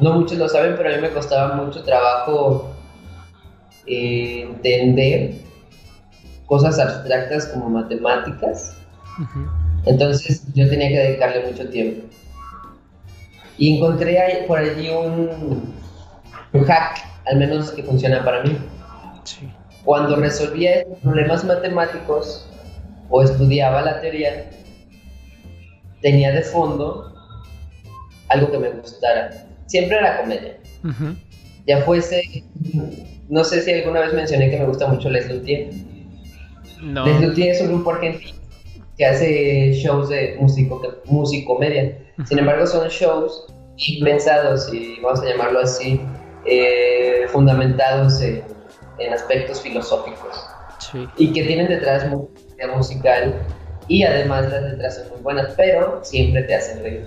[0.00, 2.70] no muchos lo saben, pero a mí me costaba mucho trabajo
[3.86, 5.34] eh, entender
[6.46, 8.76] cosas abstractas como matemáticas.
[9.84, 12.06] Entonces yo tenía que dedicarle mucho tiempo.
[13.58, 15.74] Y encontré por allí un,
[16.52, 18.56] un hack, al menos que funciona para mí.
[19.84, 22.48] Cuando resolvía problemas matemáticos
[23.12, 24.50] o estudiaba la teoría,
[26.00, 27.14] tenía de fondo
[28.28, 29.46] algo que me gustara.
[29.66, 30.58] Siempre era comedia.
[31.66, 32.44] Ya fuese,
[33.28, 35.68] no sé si alguna vez mencioné que me gusta mucho Les Luthier.
[36.82, 37.06] No.
[37.06, 38.32] Les Luthier es un grupo argentino
[38.96, 41.98] que hace shows de músico, musicomedia.
[42.24, 43.46] Sin embargo, son shows
[44.02, 46.00] pensados y vamos a llamarlo así,
[46.46, 48.42] eh, fundamentados en,
[49.12, 50.46] aspectos filosóficos.
[51.16, 52.08] Y que tienen detrás
[52.68, 53.34] musical
[53.88, 57.06] y además las letras son muy buenas, pero siempre te hacen reír.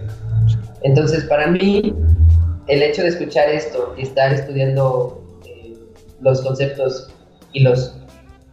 [0.83, 1.95] Entonces, para mí,
[2.67, 5.75] el hecho de escuchar esto y estar estudiando eh,
[6.21, 7.11] los conceptos
[7.53, 7.97] y, los,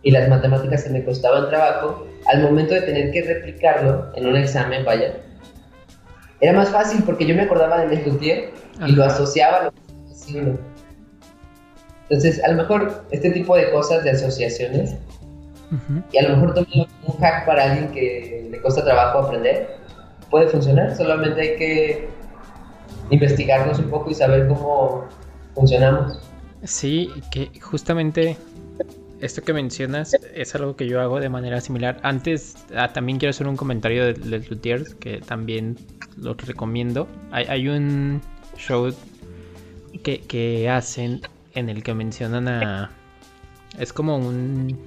[0.03, 4.37] y las matemáticas que me costaban trabajo, al momento de tener que replicarlo en un
[4.37, 5.15] examen, vaya,
[6.41, 8.07] era más fácil porque yo me acordaba de Les
[8.87, 10.59] y lo asociaba a lo que
[12.09, 14.97] Entonces, a lo mejor este tipo de cosas, de asociaciones,
[16.13, 19.77] y a lo mejor también un hack para alguien que le cuesta trabajo aprender,
[20.31, 20.95] puede funcionar.
[20.97, 22.09] Solamente hay que
[23.11, 25.05] investigarnos un poco y saber cómo
[25.55, 26.19] funcionamos.
[26.65, 28.37] Sí, que justamente
[29.21, 32.01] esto que mencionas es algo que yo hago de manera similar.
[32.03, 35.77] Antes, ah, también quiero hacer un comentario de Les Luthiers, que también
[36.17, 37.07] los recomiendo.
[37.31, 38.21] Hay, un
[38.57, 38.93] show
[40.03, 41.21] que, que, hacen
[41.55, 42.91] en el que mencionan a...
[43.79, 44.79] Es como un...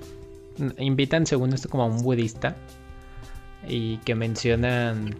[0.78, 2.56] Invitan, según esto, como a un budista.
[3.68, 5.16] Y que mencionan...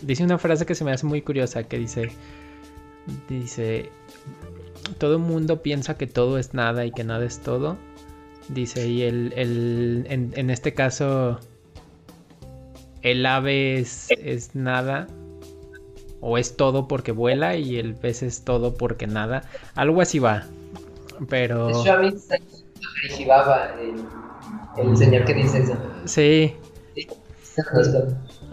[0.00, 2.12] Dice una frase que se me hace muy curiosa, que dice...
[3.28, 3.90] Dice...
[4.98, 7.78] Todo el mundo piensa que todo es nada y que nada es todo
[8.48, 11.38] Dice, y el, el en, este caso,
[13.02, 15.06] el ave es, es, nada,
[16.20, 19.42] o es todo porque vuela, y el pez es todo porque nada.
[19.74, 20.44] Algo así va.
[21.28, 21.70] Pero.
[24.76, 25.76] El señor que dice eso.
[26.04, 26.56] Sí.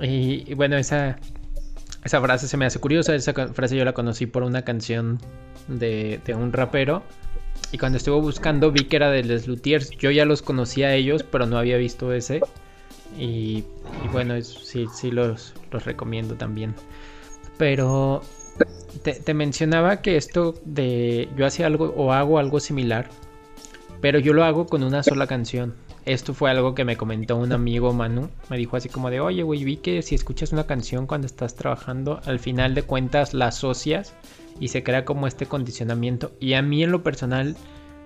[0.02, 1.18] Y, y, bueno, esa,
[2.04, 3.16] esa frase se me hace curiosa.
[3.16, 5.20] Esa frase yo la conocí por una canción
[5.68, 7.04] de, de un rapero
[7.72, 9.92] y cuando estuve buscando vi que era de Les Luthiers.
[9.92, 12.42] Yo ya los conocía a ellos, pero no había visto ese.
[13.18, 13.64] Y,
[14.12, 16.74] bueno, sí, sí los, los recomiendo también.
[17.58, 18.22] Pero
[19.04, 23.10] te, mencionaba que esto de yo hacía algo o hago algo similar,
[24.02, 25.76] pero yo lo hago con una sola canción.
[26.10, 28.32] Esto fue algo que me comentó un amigo Manu.
[28.50, 31.54] Me dijo así como de, oye, güey, vi que si escuchas una canción cuando estás
[31.54, 34.16] trabajando, al final de cuentas la asocias
[34.60, 36.32] y se crea como este condicionamiento.
[36.40, 37.56] Y a mí en lo personal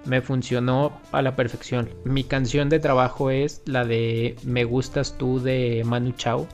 [0.03, 1.91] me funcionó a la perfección.
[2.03, 6.45] Mi canción de trabajo es la de Me gustas tú de Manu Chao.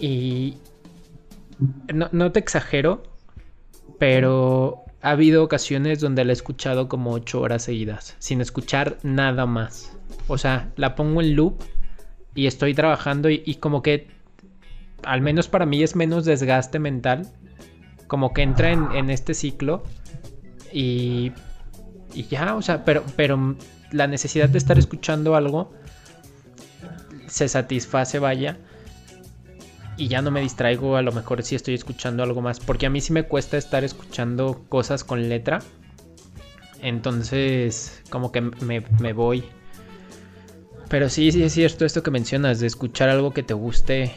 [0.00, 0.56] Y
[1.92, 3.02] no, no te exagero,
[3.98, 9.44] pero ha habido ocasiones donde la he escuchado como 8 horas seguidas, sin escuchar nada
[9.44, 9.92] más.
[10.28, 11.62] O sea, la pongo en loop
[12.34, 14.08] y estoy trabajando y, como que,
[15.02, 17.28] al menos para mí es menos desgaste mental
[18.06, 19.82] como que entra en, este ciclo
[20.72, 21.32] y,
[22.14, 23.56] y, ya, o sea, pero, pero
[23.92, 25.74] la necesidad de estar escuchando algo
[27.26, 28.56] se satisface, vaya.
[29.96, 32.60] Y ya no me distraigo, a lo mejor si estoy escuchando algo más.
[32.60, 35.60] Porque a mí sí me cuesta estar escuchando cosas con letra.
[36.80, 39.44] Entonces, como que me, me voy.
[40.88, 44.12] Pero sí, sí es cierto esto que mencionas, de escuchar algo que te guste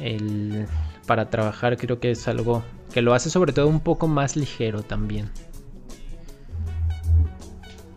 [0.00, 0.66] el,
[1.06, 4.82] para trabajar, creo que es algo que lo hace sobre todo un poco más ligero
[4.82, 5.30] también.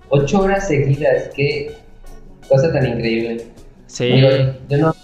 [0.09, 1.75] Ocho horas seguidas, qué
[2.47, 3.47] cosa tan increíble.
[3.87, 4.21] Sí.
[4.69, 4.95] yo no,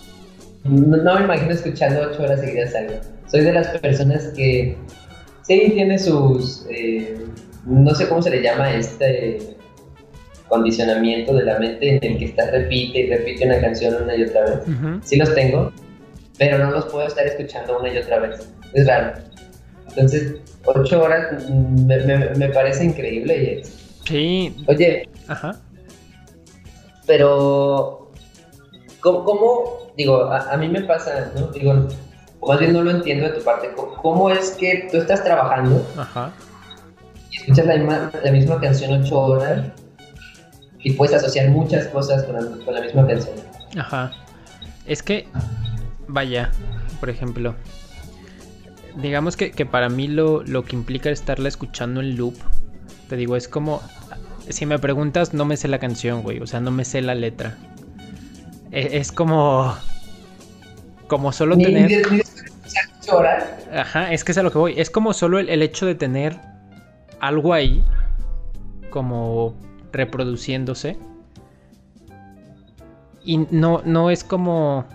[0.64, 2.94] no, me imagino escuchando ocho horas seguidas algo.
[3.28, 4.78] Soy de las personas que
[5.44, 7.18] sí tiene sus, eh,
[7.66, 9.56] no sé cómo se le llama este
[10.48, 14.24] condicionamiento de la mente en el que está repite y repite una canción una y
[14.24, 14.60] otra vez.
[15.04, 15.72] Sí los tengo,
[16.38, 18.48] pero no los puedo estar escuchando una y otra vez.
[18.74, 19.14] Es raro.
[19.90, 23.64] Entonces, ocho horas mm, me, me, parece increíble.
[24.06, 24.56] Sí.
[24.68, 25.08] Oye.
[25.28, 25.60] Ajá.
[27.06, 28.12] Pero,
[29.02, 31.48] ¿cómo, digo, a, mí me pasa, ¿no?
[31.48, 31.88] Digo,
[32.40, 33.72] o más bien no lo entiendo de tu parte.
[34.02, 36.32] ¿Cómo es que tú estás trabajando Ajá.
[37.32, 39.68] y escuchas la, la misma canción ocho horas
[40.80, 43.36] y puedes asociar muchas cosas con la, con la misma canción?
[43.78, 44.12] Ajá.
[44.86, 45.28] Es que,
[46.08, 46.52] vaya,
[47.00, 47.56] por ejemplo,
[48.96, 52.36] digamos que, para mí lo, que implica estarla escuchando en loop,
[53.10, 53.82] te digo, es como,
[54.50, 57.16] si me preguntas, no me sé la canción, güey, o sea, no me sé la
[57.16, 57.58] letra.
[58.74, 59.74] E, es, como,
[61.08, 61.90] como solo tener...
[63.72, 65.96] Ajá, es que es a lo que voy, es como solo el, el hecho de
[65.96, 66.40] tener
[67.20, 67.84] algo ahí,
[68.90, 69.56] como
[69.92, 70.98] reproduciéndose.
[73.24, 74.86] Y no, no es como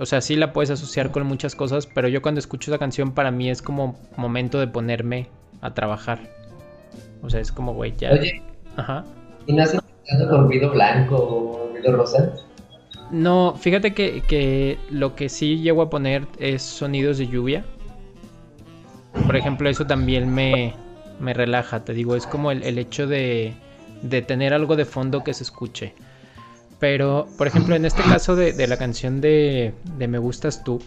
[0.00, 3.12] o sea, sí la puedes asociar con muchas cosas, pero yo cuando escucho esa canción
[3.12, 5.28] para mí es como momento de ponerme
[5.60, 6.20] a trabajar.
[7.22, 8.12] O sea, es como, güey, ya.
[8.12, 8.42] Oye.
[8.76, 9.04] Ajá.
[9.46, 12.34] ¿Y no has intentado con ruido blanco o ruido rosa?
[13.10, 17.64] No, fíjate que, lo que sí llego a poner es sonidos de lluvia.
[19.26, 20.74] Por ejemplo, eso también me,
[21.20, 23.54] me relaja, te digo, es como el, hecho de,
[24.02, 25.94] de tener algo de fondo que se escuche.
[26.78, 30.82] Pero, por ejemplo, en este caso de, la canción de, de, Me Gustas Tú,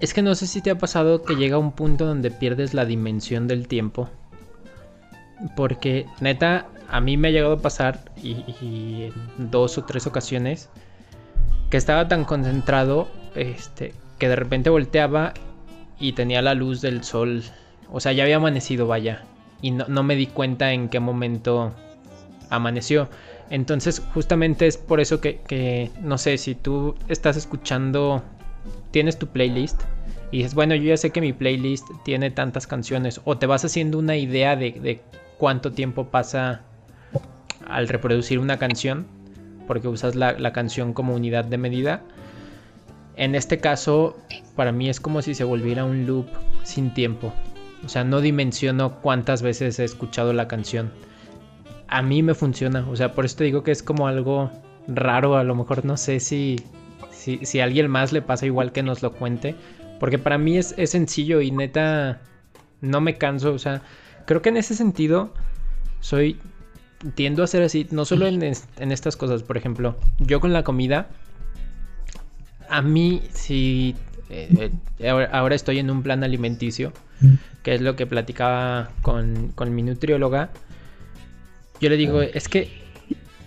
[0.00, 2.84] es que no sé si te ha pasado que llega un punto donde pierdes la
[2.84, 4.10] dimensión del tiempo.
[5.56, 10.68] Porque, neta, a mí me ha llegado a pasar, y, en dos o tres ocasiones,
[11.70, 15.34] que estaba tan concentrado este, que de repente volteaba
[15.98, 17.42] y tenía la luz del sol.
[17.90, 19.24] O sea, ya había amanecido, vaya.
[19.60, 21.72] Y no, no me di cuenta en qué momento
[22.50, 23.08] amaneció.
[23.50, 28.22] Entonces justamente es por eso que, no sé, si tú estás escuchando,
[28.90, 29.82] tienes tu playlist
[30.30, 33.64] y dices, bueno, yo ya sé que mi playlist tiene tantas canciones o te vas
[33.64, 35.00] haciendo una idea de,
[35.38, 36.62] cuánto tiempo pasa
[37.66, 39.06] al reproducir una canción,
[39.66, 42.02] porque usas la, canción como unidad de medida.
[43.16, 44.16] En este caso,
[44.54, 46.26] para mí es como si se volviera un loop
[46.62, 47.32] sin tiempo.
[47.84, 50.90] O sea, no dimensiono cuántas veces he escuchado la canción
[51.88, 52.86] a mí me funciona.
[52.88, 54.50] O sea, por eso te digo que es como algo
[54.86, 55.36] raro.
[55.36, 56.56] A lo mejor no sé si,
[57.10, 59.56] si, a alguien más le pasa igual que nos lo cuente.
[59.98, 62.20] Porque para mí es, sencillo y neta
[62.80, 63.52] no me canso.
[63.52, 63.82] O sea,
[64.28, 65.34] creo que en ese sentido
[66.00, 66.38] soy...
[67.14, 69.44] Tiendo a ser así, no solo en, estas cosas.
[69.44, 71.08] Por ejemplo, yo con la comida,
[72.68, 73.94] a mí si...
[74.30, 76.92] Eh, eh, ahora, estoy en un plan alimenticio,
[77.62, 80.50] que es lo que platicaba con, con mi nutrióloga
[81.80, 82.70] yo le digo, es que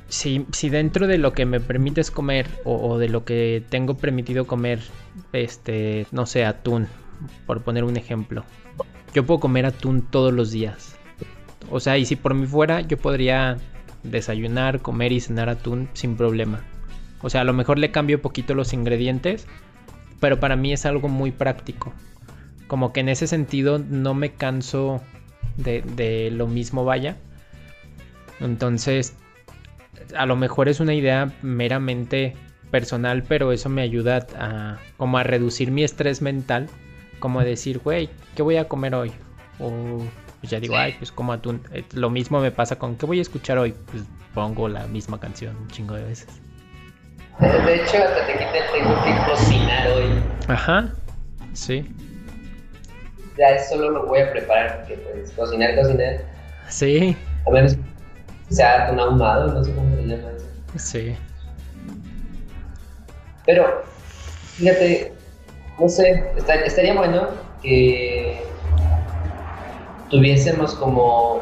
[0.07, 4.47] si, si dentro de lo que me permites comer o, de lo que tengo permitido
[4.47, 4.79] comer,
[5.33, 6.87] este, no sé, atún,
[7.45, 8.45] por poner un ejemplo,
[9.13, 10.97] yo puedo comer atún todos los días.
[11.69, 13.58] O sea, y si por mí fuera, yo podría
[14.04, 16.62] desayunar, comer y cenar atún sin problema.
[17.21, 19.47] O sea, a lo mejor le cambio poquito los ingredientes,
[20.19, 21.93] pero para mí es algo muy práctico.
[22.67, 25.02] Como que en ese sentido no me canso
[25.58, 27.17] de, de lo mismo, vaya.
[28.39, 29.15] Entonces,
[30.17, 32.36] a lo mejor es una idea meramente
[32.71, 36.69] personal, pero eso me ayuda a como a reducir mi estrés mental,
[37.21, 39.13] como decir, güey, ¿qué voy a comer hoy?
[39.60, 40.01] O
[40.41, 41.62] pues ya digo, ay, pues como atún.
[41.71, 43.73] Eh, lo mismo me pasa con ¿qué voy a escuchar hoy?
[43.89, 44.03] Pues
[44.34, 46.27] pongo la misma canción un chingo de veces.
[47.39, 50.23] De hecho, hasta te quité tengo que cocinar hoy.
[50.47, 50.89] Ajá,
[51.53, 51.86] sí.
[53.38, 56.25] Ya eso solo lo voy a preparar, porque pues cocinar, cocinar.
[56.69, 57.15] Sí.
[57.47, 57.77] A menos
[58.49, 60.45] sea un ahumado, no sé cómo se llama eso.
[60.77, 61.15] Sí.
[63.45, 63.84] Pero,
[64.57, 65.13] fíjate,
[65.81, 66.23] no sé,
[66.65, 67.27] estaría bueno
[67.61, 68.39] que
[70.09, 71.41] tuviésemos como,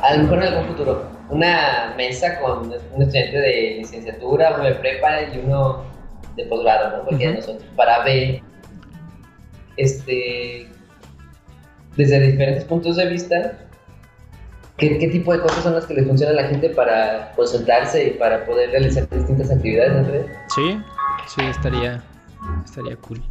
[0.00, 4.74] a lo mejor en algún futuro, una mesa con un estudiante de licenciatura, uno de
[4.76, 5.84] prepa y uno
[6.36, 7.04] de posgrado, ¿no?
[7.04, 8.40] Porque nosotros, para ver,
[9.76, 10.68] este,
[11.96, 13.58] desde diferentes puntos de vista,
[14.78, 18.10] ¿Qué, tipo de cosas son las que le funcionan a la gente para concentrarse y
[18.10, 20.26] para poder realizar distintas actividades en red?
[20.54, 20.78] Sí,
[21.26, 22.02] sí, estaría,
[22.64, 23.22] estaría cool.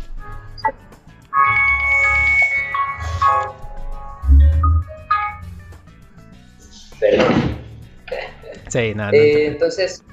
[6.99, 7.55] Perdón.
[8.69, 9.11] Sí, nada.
[9.13, 10.03] Eh, entonces,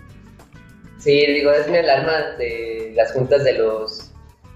[0.99, 4.13] sí, digo, es mi alarma de las juntas de los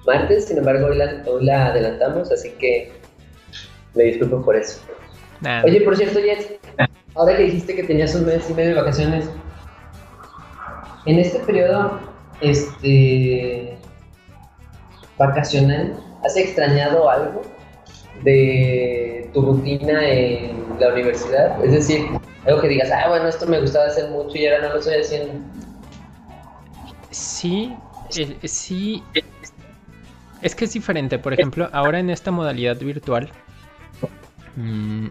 [0.07, 2.93] martes, sin embargo, hoy la, hoy la adelantamos, así que
[3.95, 4.81] me disculpo por eso.
[5.65, 6.61] Oye, por cierto, Jet,
[7.15, 9.29] ahora que dijiste que tenías un mes y medio de vacaciones,
[11.07, 12.01] en este periodo,
[12.41, 13.79] este
[15.19, 17.43] vacacional, ¿has extrañado algo
[18.23, 21.65] de tu rutina en la universidad?
[21.65, 22.07] Es decir,
[22.47, 25.01] algo que digas, ah, bueno, esto me gustaba hacer mucho y ahora no lo estoy
[25.01, 25.33] haciendo.
[27.11, 27.75] Sí,
[28.17, 29.03] eh, sí.
[30.43, 31.19] Es que es diferente.
[31.19, 33.31] Por ejemplo, ahora en esta modalidad virtual,
[34.57, 35.07] mmm,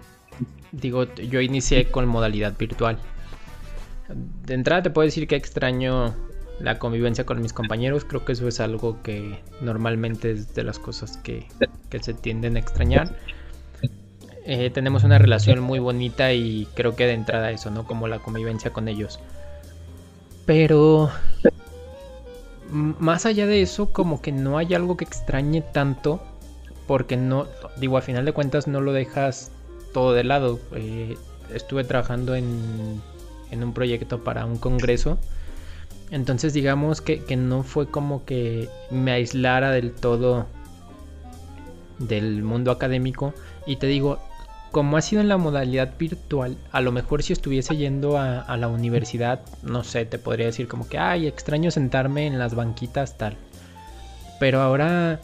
[0.71, 2.99] digo, yo inicié con modalidad virtual.
[4.07, 6.13] De entrada te puedo decir que extraño
[6.59, 8.05] la convivencia con mis compañeros.
[8.05, 11.47] Creo que eso es algo que normalmente es de las cosas que,
[12.01, 13.15] se tienden a extrañar.
[14.45, 17.85] Eh, tenemos una relación muy bonita y creo que de entrada eso, ¿no?
[17.85, 19.19] Como la convivencia con ellos.
[20.45, 21.09] Pero
[22.69, 26.21] más allá de eso, como que no hay algo que extrañe tanto.
[26.87, 27.47] Porque no,
[27.77, 29.51] digo, a final de cuentas no lo dejas
[29.93, 30.59] todo de lado.
[30.75, 31.17] Eh,
[31.53, 33.01] estuve trabajando en,
[33.49, 35.17] en, un proyecto para un congreso.
[36.11, 40.45] Entonces digamos que, que, no fue como que me aislara del todo
[41.99, 43.33] del mundo académico.
[43.65, 44.19] Y te digo,
[44.71, 48.57] como ha sido en la modalidad virtual, a lo mejor si estuviese yendo a, a,
[48.57, 53.17] la universidad, no sé, te podría decir como que, ay, extraño sentarme en las banquitas
[53.17, 53.37] tal.
[54.39, 55.21] Pero ahora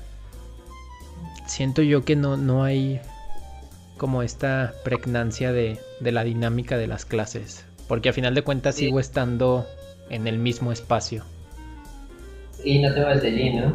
[1.51, 3.01] siento yo que no, no hay
[3.97, 7.65] como esta pregnancia de, la dinámica de las clases.
[7.88, 9.67] Porque a final de cuentas sigo estando
[10.12, 11.24] en el mismo espacio.
[12.51, 13.74] Sí, no te vas de allí, ¿no?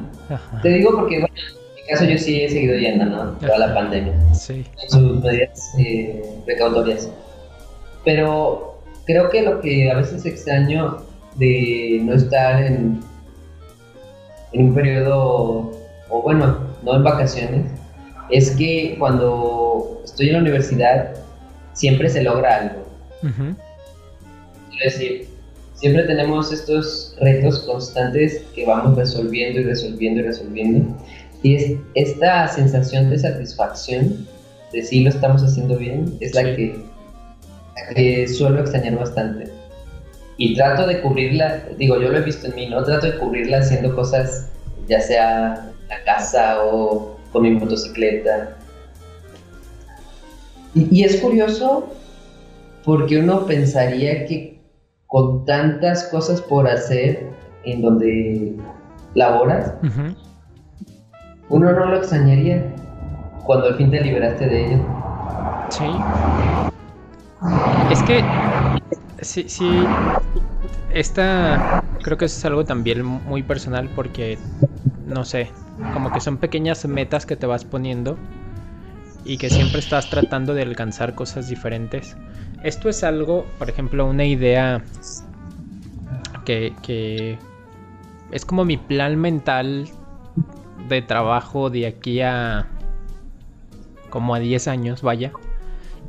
[0.62, 3.32] Te digo porque, bueno, en mi caso yo sí he seguido yendo, ¿no?
[3.32, 4.14] Toda la pandemia.
[4.34, 4.64] Sí.
[4.82, 7.10] En sus medidas eh, precautorias.
[8.04, 10.98] Pero creo que lo que a veces extraño
[11.36, 13.00] de no estar en,
[14.52, 15.72] en un periodo,
[16.10, 17.66] o bueno, no en vacaciones,
[18.30, 21.14] es que cuando estoy en la universidad
[21.72, 22.86] siempre se logra algo.
[24.84, 25.25] Es decir,
[25.76, 30.96] siempre tenemos estos retos constantes que vamos resolviendo y resolviendo y resolviendo.
[31.42, 34.26] Y es esta sensación de satisfacción
[34.72, 39.50] de si lo estamos haciendo bien es la que, suelo extrañar bastante.
[40.38, 42.82] Y trato de cubrirla, digo, yo lo he visto en mí, ¿no?
[42.84, 44.48] Trato de cubrirla haciendo cosas,
[44.88, 48.56] ya sea en la casa o con mi motocicleta.
[50.74, 51.90] Y, es curioso
[52.84, 54.55] porque uno pensaría que
[55.06, 57.30] con tantas cosas por hacer
[57.64, 58.56] en donde
[59.14, 59.74] laboras,
[61.48, 62.74] uno no lo extrañaría
[63.44, 64.84] cuando al fin te liberaste de ello.
[65.68, 66.00] Sí.
[67.90, 68.24] Es que
[69.22, 69.86] sí, sí.
[70.92, 71.60] Esta
[72.02, 74.38] creo que eso es algo también muy personal porque
[75.06, 75.50] no sé,
[75.92, 78.16] como que son pequeñas metas que te vas poniendo
[79.24, 82.16] y que siempre estás tratando de alcanzar cosas diferentes.
[82.66, 84.82] Esto es algo, por ejemplo, una idea
[86.44, 87.38] que,
[88.32, 89.88] es como mi plan mental
[90.88, 92.66] de trabajo de aquí a
[94.10, 95.30] como a 10 años, vaya.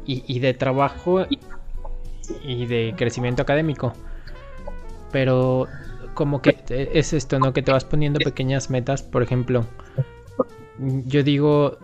[0.07, 1.27] Y, y, de trabajo
[2.43, 3.93] y de crecimiento académico.
[5.11, 5.67] Pero
[6.15, 7.53] como que es esto, ¿no?
[7.53, 9.63] Que te vas poniendo pequeñas metas, por ejemplo.
[10.79, 11.77] Yo digo,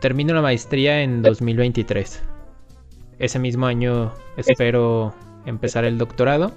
[0.00, 2.33] termino la maestría en 2023.
[3.18, 5.14] Ese mismo año espero
[5.46, 6.52] empezar el doctorado.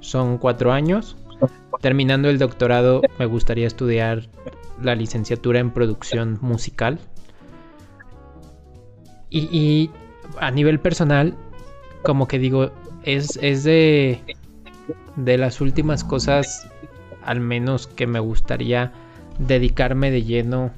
[0.00, 1.16] Son cuatro años.
[1.80, 4.28] Terminando el doctorado me gustaría estudiar
[4.80, 6.98] la licenciatura en producción musical.
[9.30, 9.90] Y,
[10.38, 11.34] a nivel personal,
[12.02, 12.70] como que digo,
[13.02, 14.20] es, es de
[15.16, 16.68] de las últimas cosas,
[17.22, 18.92] al menos que me gustaría
[19.38, 20.70] dedicarme de lleno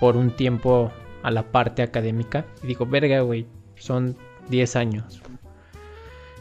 [0.00, 0.92] por un tiempo
[1.22, 2.44] a la parte académica.
[2.62, 3.46] Y digo, verga, güey,
[3.78, 4.16] son
[4.48, 5.22] 10 años.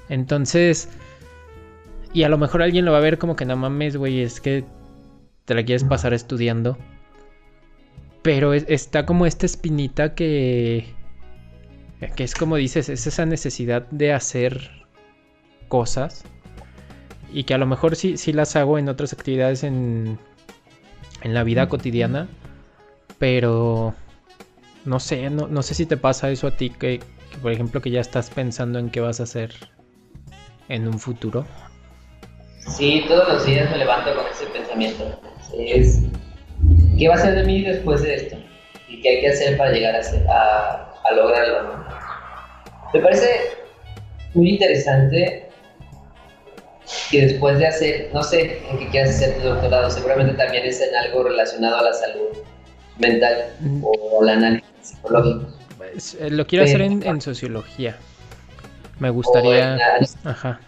[0.10, 0.90] Entonces,
[2.14, 4.42] y a lo mejor alguien lo va a ver como que no mames, güey, es
[4.42, 4.64] que
[5.46, 6.78] te la quieres pasar estudiando.
[8.22, 10.94] Pero está como esta espinita que...
[12.16, 14.70] Que es como dices, es esa necesidad de hacer
[15.68, 16.24] cosas
[17.32, 20.18] y que a lo mejor sí, sí las hago en otras actividades en,
[21.22, 22.28] en la vida cotidiana,
[23.18, 23.94] pero
[24.86, 27.00] no sé, no, sé si te pasa eso a ti, que,
[27.42, 29.52] por ejemplo que ya estás pensando en qué vas a hacer
[30.70, 31.46] en un futuro.
[32.60, 35.20] Sí, todos los días me levanto con ese pensamiento.
[35.58, 36.02] Es,
[36.98, 38.38] ¿qué va a ser de mí después de esto?
[38.90, 41.86] ¿Y qué hay que hacer para llegar a, a lograrlo?
[42.94, 43.30] Me parece
[44.34, 45.50] muy interesante
[47.10, 50.82] que después de hacer, no sé en qué quieras hacer tu doctorado, seguramente también es
[50.82, 52.38] en algo relacionado a la salud
[52.98, 53.46] mental
[53.82, 55.57] o el análisis psicológico.
[55.92, 57.98] Pues, eh, lo quiero hacer en, sociología.
[59.00, 59.76] Me gustaría.
[59.76, 60.60] En Ajá.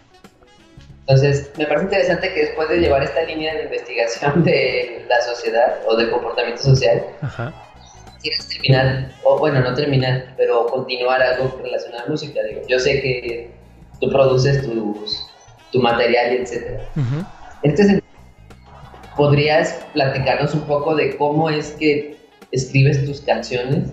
[1.01, 5.80] Entonces, me parece interesante que después de llevar esta línea de investigación de la sociedad
[5.88, 7.03] o del comportamiento social,
[8.22, 12.43] quieres terminar, o bueno, no terminar, pero continuar algo relacionado a la música.
[12.43, 13.49] Digo, yo sé que
[13.99, 15.26] tú produces tus,
[15.72, 16.80] tu material, etc.
[17.63, 18.03] Entonces,
[19.17, 22.17] ¿podrías platicarnos un poco de cómo es que
[22.51, 23.89] escribes tus canciones?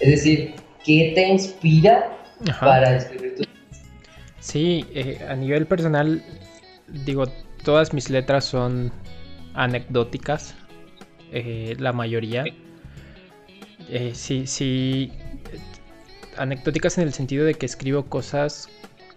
[0.00, 0.54] Es decir,
[0.84, 2.16] ¿qué te inspira
[2.60, 3.46] para escribir tus
[4.40, 6.22] Sí, eh, a nivel personal,
[7.06, 7.24] digo,
[7.64, 8.92] todas mis letras son
[9.54, 10.54] anecdóticas,
[11.32, 12.44] eh, la mayoría.
[13.88, 15.12] Eh, sí, sí,
[16.36, 18.68] anecdóticas en el sentido de que escribo cosas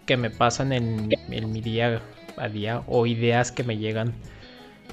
[0.06, 2.00] que me pasan en, en, mi día
[2.38, 4.14] a día o ideas que me llegan.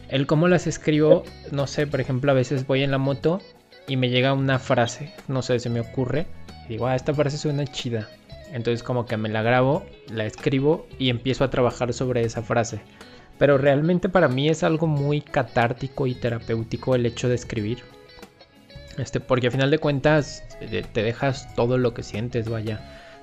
[0.09, 3.41] El cómo las escribo, no sé, por ejemplo, a veces voy en la moto
[3.87, 6.27] y me llega una frase, no sé, se me ocurre,
[6.65, 8.09] y digo, ah, esta frase suena chida.
[8.51, 12.79] Entonces como que me la grabo, la escribo y empiezo a trabajar sobre esa frase.
[13.37, 17.79] Pero realmente para mí es algo muy catártico y terapéutico el hecho de escribir.
[18.97, 22.79] Este, porque a final de cuentas eh, te dejas todo lo que sientes, vaya.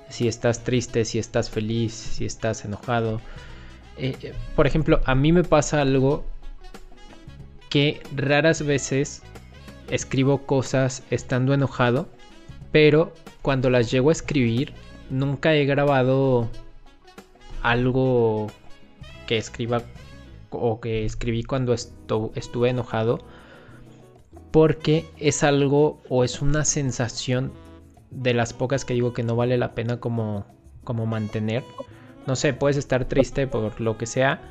[0.09, 3.21] Si estás triste, si estás feliz, si estás enojado.
[3.97, 6.25] Eh, eh, por ejemplo, a mí me pasa algo
[7.69, 9.23] que raras veces
[9.89, 12.07] escribo cosas estando enojado,
[12.73, 14.73] pero cuando las llego a escribir
[15.09, 16.49] nunca he grabado
[17.61, 18.47] algo
[19.27, 19.83] que escriba
[20.49, 23.19] o que escribí cuando estuve enojado
[24.51, 27.53] porque es algo o es una sensación
[28.09, 30.45] de las pocas que digo que no vale la pena como,
[30.83, 31.63] como mantener.
[32.27, 34.41] No sé, puedes estar triste por lo que sea,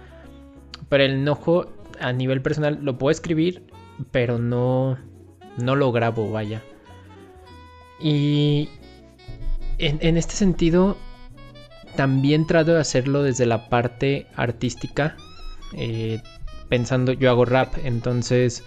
[0.88, 1.66] pero el enojo
[2.00, 3.64] a nivel personal lo puedo escribir,
[4.10, 4.98] pero no,
[5.56, 6.62] no lo grabo, vaya.
[8.02, 8.68] Y,
[9.78, 10.96] en, este sentido,
[11.96, 15.16] también trato de hacerlo desde la parte artística.
[15.76, 16.20] Eh,
[16.68, 18.64] pensando, yo hago rap, entonces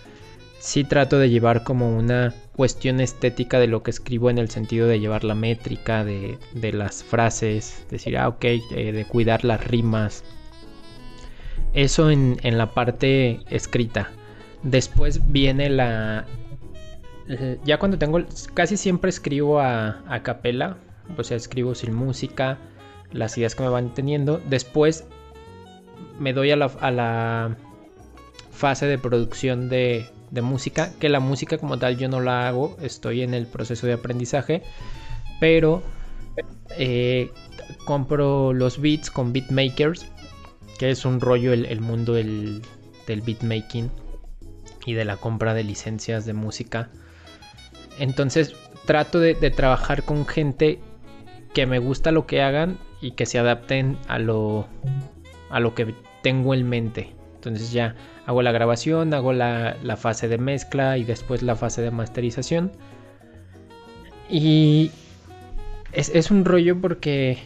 [0.59, 4.87] sí trato de llevar como una cuestión estética de lo que escribo en el sentido
[4.87, 6.39] de llevar la métrica de,
[6.73, 10.23] las frases, decir, ah, ok, eh, de cuidar las rimas.
[11.73, 14.09] Eso en, la parte escrita.
[14.63, 16.25] Después viene la...
[17.63, 18.19] Ya cuando tengo...
[18.53, 20.77] Casi siempre escribo a, a capela
[21.17, 22.57] o sea, escribo sin música,
[23.11, 24.41] las ideas que me van teniendo.
[24.49, 25.05] Después
[26.19, 27.57] me doy a la,
[28.51, 30.09] fase de producción de,
[30.41, 33.93] música, que la música como tal yo no la hago, estoy en el proceso de
[33.93, 34.63] aprendizaje,
[35.39, 35.81] pero
[36.77, 37.31] eh,
[37.85, 40.07] compro los beats con beatmakers,
[40.77, 42.61] que es un rollo el, mundo del,
[43.07, 43.89] del beatmaking
[44.85, 46.89] y de la compra de licencias de música.
[47.99, 50.79] Entonces trato de trabajar con gente
[51.55, 54.67] que me gusta lo que hagan y que se adapten a lo,
[55.49, 57.13] a lo que tengo en mente.
[57.35, 61.91] Entonces ya hago la grabación, hago la, fase de mezcla y después la fase de
[61.91, 62.71] masterización.
[64.29, 64.91] Y
[65.93, 67.37] es, un rollo porque,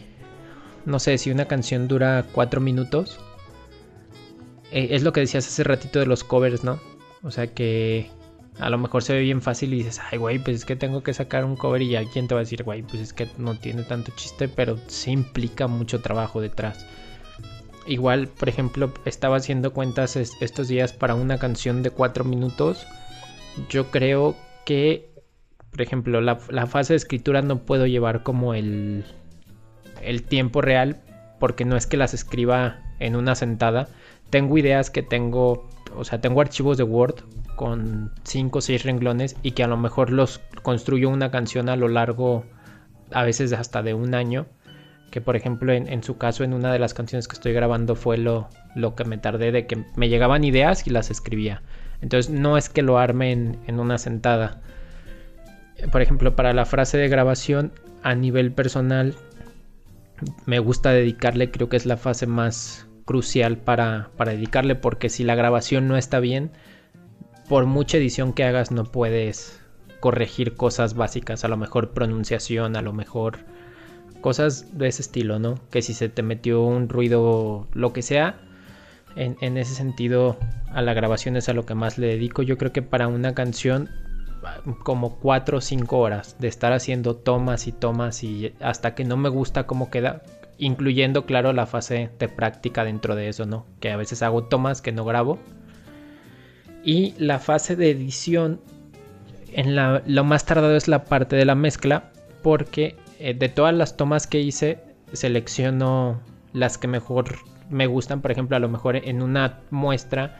[0.86, 3.20] no sé, si una canción dura cuatro minutos,
[4.72, 6.80] eh, es lo que decías hace ratito de los covers, ¿no?
[7.22, 8.10] O sea que
[8.60, 11.02] a lo mejor se ve bien fácil y dices, ay, güey, pues es que tengo
[11.02, 13.54] que sacar un cover y alguien te va a decir, güey, pues es que no
[13.58, 16.86] tiene tanto chiste, pero sí implica mucho trabajo detrás.
[17.86, 22.86] Igual, por ejemplo, estaba haciendo cuentas estos días para una canción de 4 minutos.
[23.70, 24.36] Yo creo
[24.66, 25.08] que,
[25.70, 26.36] por ejemplo, la,
[26.66, 29.06] fase de escritura no puedo llevar como el,
[30.02, 31.00] el tiempo real,
[31.38, 33.88] porque no es que las escriba en una sentada.
[34.28, 37.24] Tengo ideas que tengo, o sea, tengo archivos de Word
[37.56, 41.76] con 5 o 6 renglones y que a lo mejor los construyo una canción a
[41.76, 42.44] lo largo,
[43.12, 44.46] a veces hasta de un año.
[45.10, 48.16] Que por ejemplo en, su caso en una de las canciones que estoy grabando fue
[48.16, 51.62] lo, lo, que me tardé de que me llegaban ideas y las escribía.
[52.00, 54.60] Entonces no es que lo arme en, una sentada.
[55.90, 57.72] Por ejemplo, para la frase de grabación
[58.02, 59.16] a nivel personal
[60.46, 65.24] me gusta dedicarle, creo que es la fase más crucial para, para dedicarle porque si
[65.24, 66.52] la grabación no está bien,
[67.50, 69.60] por mucha edición que hagas no puedes
[69.98, 73.40] corregir cosas básicas, a lo mejor pronunciación, a lo mejor
[74.20, 75.56] cosas de ese estilo, ¿no?
[75.68, 78.40] Que si se te metió un ruido, lo que sea,
[79.16, 80.36] en, ese sentido
[80.72, 82.42] a la grabación es a lo que más le dedico.
[82.42, 83.90] Yo creo que para una canción
[84.84, 89.16] como 4 o 5 horas de estar haciendo tomas y tomas y hasta que no
[89.16, 90.22] me gusta cómo queda,
[90.58, 93.66] incluyendo claro la fase de práctica dentro de eso, ¿no?
[93.80, 95.40] Que a veces hago tomas que no grabo
[96.84, 98.60] y la fase de edición,
[99.52, 102.10] en la, lo más tardado es la parte de la mezcla,
[102.42, 104.78] porque eh, de todas las tomas que hice,
[105.12, 106.20] selecciono
[106.52, 107.36] las que mejor
[107.68, 110.38] me gustan, por ejemplo, a lo mejor en una muestra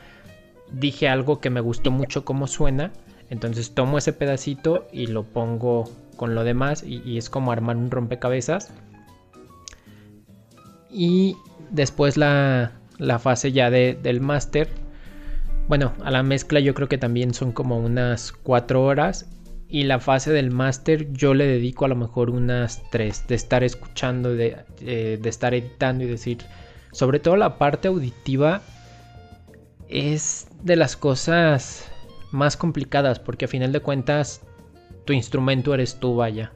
[0.73, 2.93] dije algo que me gustó mucho cómo suena,
[3.29, 7.91] entonces tomo ese pedacito y lo pongo con lo demás y, es como armar un
[7.91, 8.73] rompecabezas.
[10.91, 11.37] Y
[11.71, 12.73] después la,
[13.21, 14.69] fase ya del máster.
[15.71, 19.31] Bueno, a la mezcla yo creo que también son como unas 4 horas.
[19.69, 23.63] Y la fase del máster yo le dedico a lo mejor unas 3 de estar
[23.63, 26.39] escuchando, de, eh, de estar editando y decir,
[26.91, 28.63] sobre todo la parte auditiva
[29.89, 31.89] es de las cosas
[32.33, 34.41] más complicadas porque a final de cuentas
[35.05, 36.51] tu instrumento eres tú, vaya.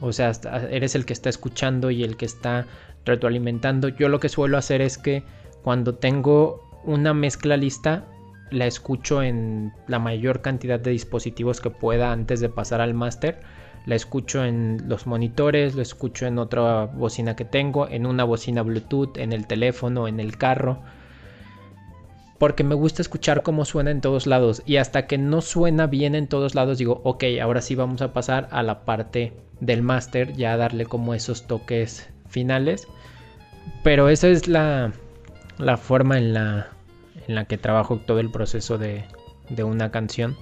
[0.00, 0.32] O sea,
[0.68, 2.66] eres el que está escuchando y el que está
[3.04, 3.86] retroalimentando.
[3.86, 5.22] Yo lo que suelo hacer es que
[5.62, 8.08] cuando tengo una mezcla lista,
[8.52, 13.40] la escucho en la mayor cantidad de dispositivos que pueda antes de pasar al máster.
[13.86, 18.62] La escucho en los monitores, lo escucho en otra bocina que tengo, en una bocina
[18.62, 20.82] Bluetooth, en el teléfono, en el carro
[22.42, 26.16] porque me gusta escuchar cómo suena en todos lados y hasta que no suena bien
[26.16, 30.32] en todos lados digo, ok, ahora sí vamos a pasar a la parte del máster,
[30.32, 32.88] ya darle como esos toques finales.
[33.84, 34.90] Pero esa es la,
[35.58, 36.70] la forma en la,
[37.28, 39.04] en la que trabajo todo el proceso de,
[39.48, 40.36] de una canción.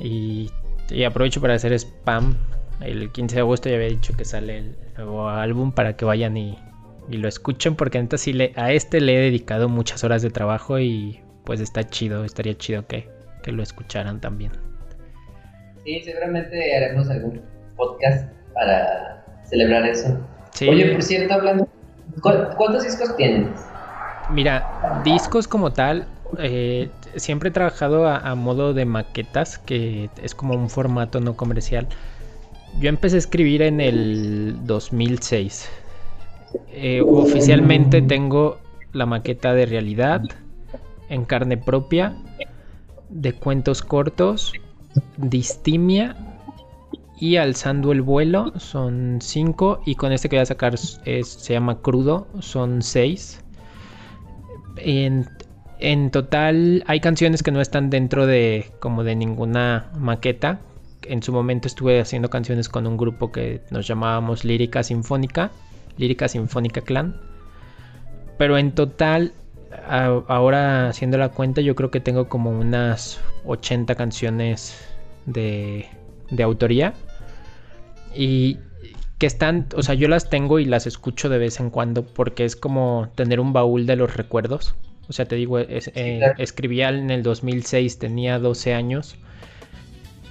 [0.00, 0.50] Y,
[0.90, 2.36] y, aprovecho para hacer spam.
[2.80, 6.36] El 15 de agosto ya había dicho que sale el nuevo álbum para que vayan
[6.36, 6.58] y,
[7.08, 10.30] y lo escuchen porque entonces sí le, a este le he dedicado muchas horas de
[10.30, 13.08] trabajo y pues está chido, estaría chido que,
[13.46, 14.52] lo escucharan también.
[15.84, 17.42] Sí, seguramente haremos algún
[17.76, 20.16] podcast para celebrar eso.
[20.68, 21.68] Oye, por cierto, hablando,
[22.20, 23.50] ¿cuántos discos tienes?
[24.28, 24.66] Mira,
[25.04, 26.06] discos como tal,
[26.38, 31.86] eh, siempre he trabajado a, modo de maquetas, que es como un formato no comercial.
[32.80, 35.68] Yo empecé a escribir en el 2006
[36.68, 38.58] eh, oficialmente tengo
[38.92, 40.22] la maqueta de realidad
[41.08, 42.14] en carne propia,
[43.08, 44.52] de cuentos cortos,
[45.16, 46.16] distimia
[47.18, 51.78] y alzando el vuelo son 5 y con este que voy a sacar se llama
[51.78, 53.41] crudo, son 6.
[54.76, 55.26] En,
[55.78, 60.60] en, total hay canciones que no están dentro de como de ninguna maqueta.
[61.02, 65.50] En su momento estuve haciendo canciones con un grupo que nos llamábamos Lírica Sinfónica
[65.96, 67.16] Lírica Sinfónica Clan.
[68.38, 69.32] Pero en total,
[69.86, 74.76] ahora haciendo la cuenta, yo creo que tengo como unas 80 canciones
[75.26, 75.86] de,
[76.30, 76.94] de autoría.
[78.14, 78.58] Y
[79.22, 82.44] que están, o sea, yo las tengo y las escucho de vez en cuando porque
[82.44, 84.74] es como tener un baúl de los recuerdos.
[85.08, 89.14] O sea, te digo, eh, escribía en el 2006, tenía 12 años.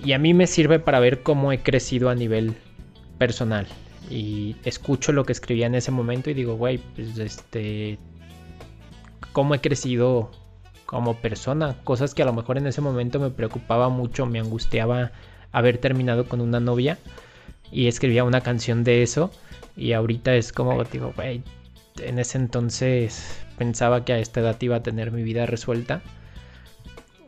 [0.04, 2.54] Y a mí me sirve para ver cómo he crecido a nivel
[3.18, 3.66] personal
[4.10, 7.98] y escucho lo que escribía en ese momento y digo, güey, pues este,
[9.32, 10.32] cómo he crecido
[10.86, 15.14] como persona, cosas que a lo mejor en ese momento me preocupaba mucho, me angustiaba
[15.54, 16.98] haber terminado con una novia
[17.72, 19.32] y escribía una canción de eso
[19.76, 21.44] y ahorita es como digo, güey,
[22.00, 26.02] en ese entonces pensaba que a esta edad iba a tener mi vida resuelta.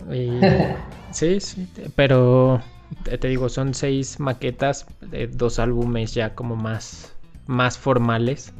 [1.11, 2.61] sí, sí, pero
[3.03, 7.13] te digo, son seis maquetas de dos álbumes ya como más,
[7.47, 8.53] más formales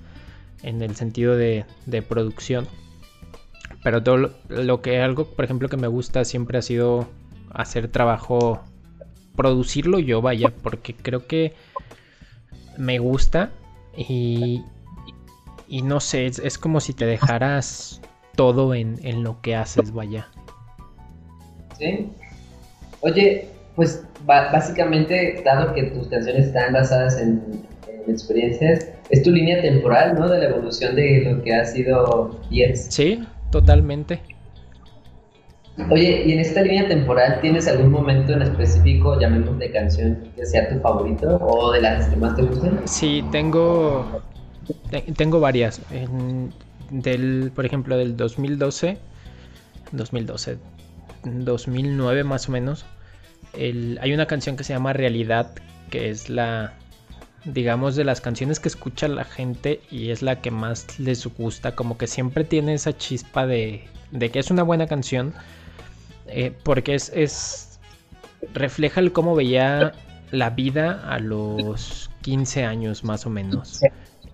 [0.62, 1.66] en el sentido de,
[2.08, 2.68] producción.
[3.84, 7.10] Pero todo lo, que algo, por ejemplo, que me gusta siempre ha sido
[7.52, 8.64] hacer trabajo,
[9.36, 11.54] producirlo yo, vaya, porque creo que
[12.78, 13.52] me gusta
[13.96, 14.64] y,
[15.68, 18.02] y no sé, es, como si te dejaras
[18.36, 20.28] todo en, en lo que haces, vaya.
[21.78, 22.10] Sí.
[23.02, 27.64] Oye, pues básicamente, dado que tus canciones están basadas en,
[28.08, 30.28] experiencias, es tu línea temporal, ¿no?
[30.28, 32.88] De la evolución de lo que ha sido Yes.
[32.90, 34.20] Sí, totalmente.
[35.90, 40.46] Oye, y en esta línea temporal, ¿tienes algún momento en específico, llamemos de canción, que
[40.46, 42.80] sea tu favorito o de las que más te gusten?
[42.86, 44.22] Sí, tengo,
[45.18, 45.82] tengo varias.
[46.92, 48.98] del, por ejemplo, del 2012,
[49.92, 50.58] 2012,
[51.24, 52.86] 2009 más o menos
[53.56, 55.52] hay una canción que se llama Realidad,
[55.90, 56.74] que es la,
[57.46, 61.76] digamos, de las canciones que escucha la gente y es la que más les gusta,
[61.76, 65.34] como que siempre tiene esa chispa de, de que es una buena canción,
[66.28, 67.80] eh, porque es, es,
[68.54, 69.94] refleja el cómo veía
[70.32, 73.82] la vida a los 15 años más o menos.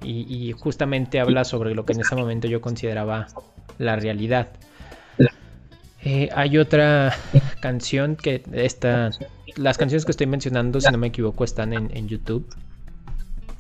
[0.04, 3.28] Y, y justamente habla sobre lo que en ese momento yo consideraba
[3.78, 4.50] la realidad.
[6.04, 7.16] Eh, hay otra
[7.60, 9.12] canción que está.
[9.56, 12.48] Las canciones que estoy mencionando, si no me equivoco, están en, YouTube.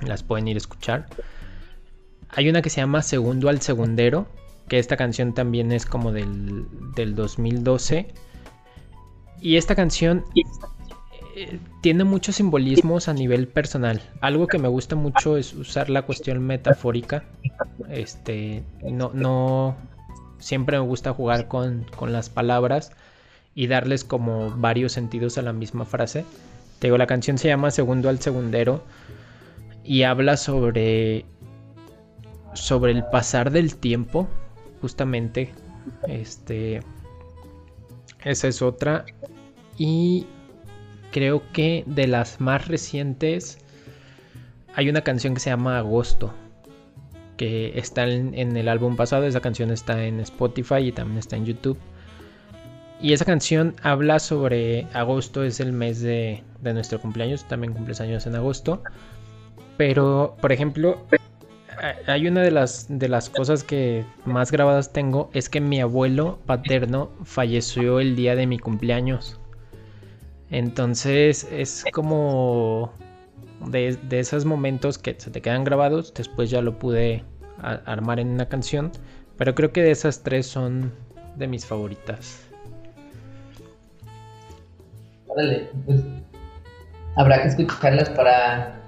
[0.05, 1.07] Las pueden ir a escuchar.
[2.29, 4.27] Hay una que se llama Segundo al Segundero,
[4.69, 6.65] que esta canción también es como del,
[6.95, 8.07] del 2012.
[9.41, 10.23] Y esta canción
[11.35, 14.01] eh, tiene muchos simbolismos a nivel personal.
[14.21, 17.23] Algo que me gusta mucho es usar la cuestión metafórica.
[17.89, 19.75] Este, no, no,
[20.37, 22.91] siempre me gusta jugar con, con las palabras
[23.55, 26.25] y darles como varios sentidos a la misma frase.
[26.79, 28.83] Te digo, la canción se llama Segundo al Segundero
[29.83, 31.25] y habla sobre
[32.53, 34.27] sobre el pasar del tiempo,
[34.81, 35.53] justamente.
[36.07, 36.81] Este
[38.23, 39.05] esa es otra
[39.77, 40.25] y
[41.11, 43.59] creo que de las más recientes
[44.75, 46.33] hay una canción que se llama Agosto
[47.39, 51.45] que está en, el álbum pasado, esa canción está en Spotify y también está en
[51.45, 51.77] YouTube.
[53.01, 58.27] Y esa canción habla sobre agosto, es el mes de, nuestro cumpleaños, también cumples años
[58.27, 58.83] en agosto.
[59.77, 61.01] Pero, por ejemplo,
[62.07, 66.39] hay una de las, de las cosas que más grabadas tengo, es que mi abuelo
[66.45, 69.39] paterno falleció el día de mi cumpleaños.
[70.51, 72.91] Entonces es como
[73.67, 77.23] de, de esos momentos que se te quedan grabados, después ya lo pude
[77.61, 78.91] armar en una canción,
[79.37, 80.91] pero creo que de esas tres son
[81.35, 82.45] de mis favoritas.
[85.27, 86.01] Órale, pues
[87.15, 88.78] habrá que escucharlas para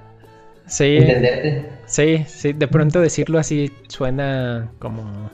[0.80, 1.66] entenderte.
[1.86, 5.30] Sí, sí, de pronto decirlo así suena como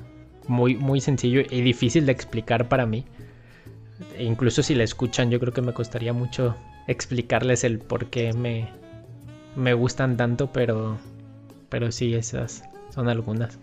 [0.47, 3.05] muy, muy sencillo y difícil de explicar para mí.
[4.17, 6.55] E incluso si la escuchan, yo creo que me costaría mucho
[6.87, 8.69] explicarles el por qué me,
[9.55, 10.97] me gustan tanto, pero,
[11.69, 13.59] pero sí, esas son algunas.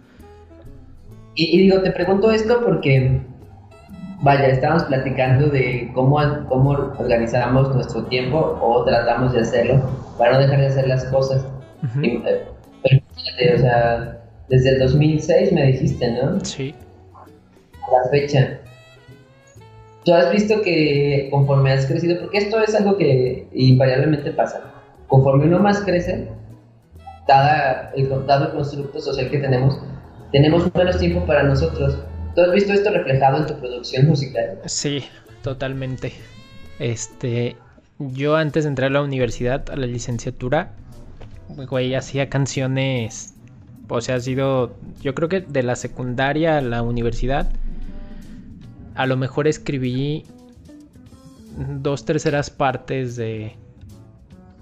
[1.35, 3.21] y digo, te pregunto esto porque
[4.25, 6.19] vaya, estábamos platicando de cómo,
[6.49, 9.83] cómo organizamos nuestro tiempo o tratamos de hacerlo
[10.19, 11.47] para no dejar de hacer las cosas.
[12.03, 12.45] Eh,
[12.83, 16.45] pero fíjate, o sea, desde el 2006 me dijiste, ¿no?
[16.45, 16.75] Sí.
[17.15, 18.59] A la fecha.
[20.05, 24.63] Tú has visto que conforme has crecido, porque esto es algo que invariablemente pasa,
[25.07, 26.29] conforme uno más crece,
[27.27, 29.81] dada el, dado el constructo social que tenemos,
[30.31, 31.99] tenemos menos tiempo para nosotros
[32.35, 34.59] ¿Tú has visto esto reflejado en tu producción musical?
[34.65, 35.05] Sí,
[35.43, 36.13] totalmente.
[36.81, 37.57] Este,
[37.99, 40.73] yo antes de entrar a la universidad, a la licenciatura,
[41.49, 43.35] güey, hacía canciones,
[43.89, 47.51] o sea, ha sido, yo creo que de la secundaria a la universidad,
[48.95, 50.25] a lo mejor escribí
[51.81, 53.57] dos terceras partes de,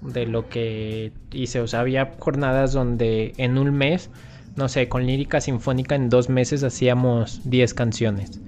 [0.01, 4.09] de lo que hice, o sea, había jornadas donde en un mes
[4.55, 8.39] no sé, con lírica sinfónica en dos meses hacíamos 10 canciones.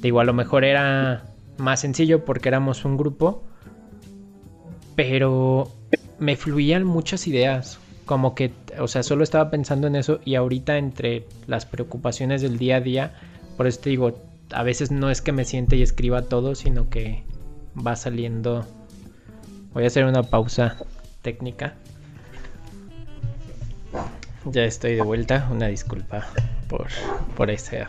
[0.00, 1.24] Digo, a lo mejor era
[1.56, 3.44] más sencillo porque éramos un grupo,
[4.98, 5.70] pero
[6.18, 7.78] me fluían muchas ideas.
[8.04, 12.58] Como que, o sea, solo estaba pensando en eso y ahorita entre las preocupaciones del
[12.58, 13.12] día a día,
[13.56, 14.20] por eso te digo,
[14.50, 17.22] a veces no es que me siente y escriba todo, sino que
[17.76, 18.66] va saliendo.
[19.72, 20.78] Voy a hacer una pausa
[21.22, 21.76] técnica.
[24.46, 26.26] Ya estoy de vuelta, una disculpa
[26.68, 26.88] por,
[27.36, 27.88] por esa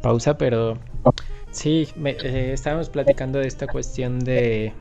[0.00, 0.78] pausa, pero
[1.50, 4.72] sí, eh, estábamos platicando de esta cuestión de,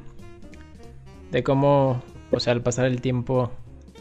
[1.31, 2.01] de cómo,
[2.31, 3.51] o sea, al pasar el tiempo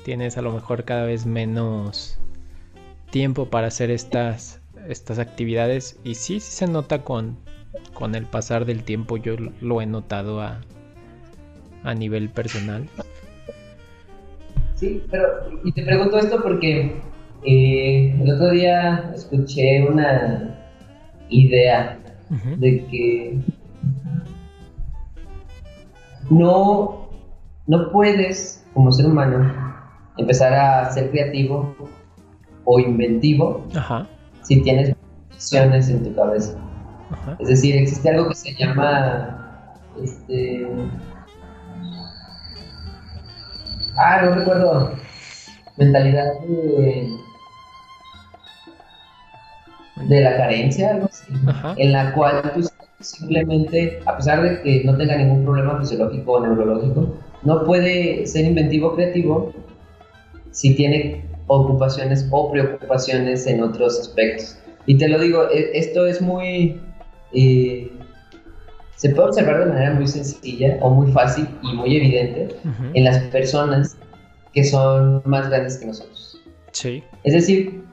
[0.05, 2.19] tienes a lo mejor cada vez menos
[3.11, 5.99] tiempo para hacer estas, estas actividades.
[6.05, 7.37] Y sí, sí se nota con,
[7.95, 10.61] con el pasar del tiempo, yo lo he notado a,
[11.85, 12.89] a nivel personal.
[14.75, 15.27] Sí, pero
[15.65, 17.01] y te pregunto esto porque
[17.45, 20.57] eh, el otro día escuché una
[21.29, 21.99] idea
[22.57, 23.39] de que
[26.31, 27.08] no,
[27.69, 29.53] no puedes, como ser humano,
[30.17, 31.75] empezar a ser creativo
[32.65, 33.65] o inventivo
[34.43, 34.95] si tienes
[35.33, 36.59] opciones en tu cabeza.
[37.39, 40.67] Es decir, existe algo que se llama este,
[43.99, 44.93] Ah, no recuerdo.
[45.77, 47.17] Mentalidad de.
[50.09, 51.35] de la carencia, algo así.
[51.77, 52.69] En la cual tú
[53.01, 58.45] simplemente, a pesar de que no tenga ningún problema fisiológico o neurológico, no puede ser
[58.45, 59.53] inventivo o creativo
[60.51, 64.59] si tiene ocupaciones o preocupaciones en otros aspectos.
[64.87, 66.81] Y te lo digo, e, esto es muy
[67.33, 67.91] eh,
[68.99, 72.49] se puede observar de manera muy sencilla o muy fácil y muy evidente
[72.95, 73.97] en las personas
[74.53, 76.41] que son más grandes que nosotros.
[76.73, 77.05] Sí.
[77.23, 77.85] Es decir,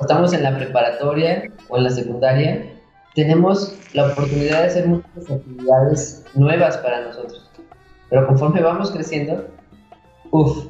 [0.00, 2.72] estamos en la preparatoria o en la secundaria,
[3.14, 7.45] tenemos la oportunidad de hacer muchas actividades nuevas para nosotros.
[8.10, 9.48] Pero conforme vamos creciendo,
[10.30, 10.66] uff,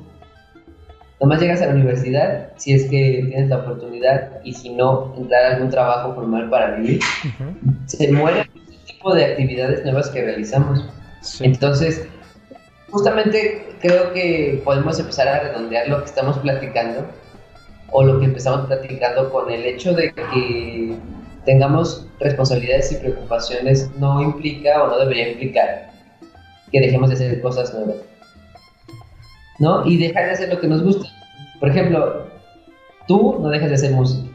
[1.20, 5.44] Nomás llegas a la universidad si es que tienes la oportunidad y si no, entrar
[5.44, 7.00] a algún trabajo formal para vivir.
[7.86, 10.84] Se muere el tipo de actividades nuevas que realizamos.
[11.40, 12.06] Entonces,
[12.90, 17.06] justamente creo que podemos empezar a redondear lo que estamos platicando
[17.90, 20.96] o lo que empezamos platicando con el hecho de que
[21.46, 25.95] tengamos responsabilidades y preocupaciones no implica o no debería implicar
[26.70, 27.96] que dejemos de hacer cosas nuevas.
[29.58, 29.86] ¿no?
[29.86, 31.08] Y dejar de hacer lo que nos gusta.
[31.60, 32.26] Por ejemplo,
[33.06, 34.28] tú no dejas de hacer música.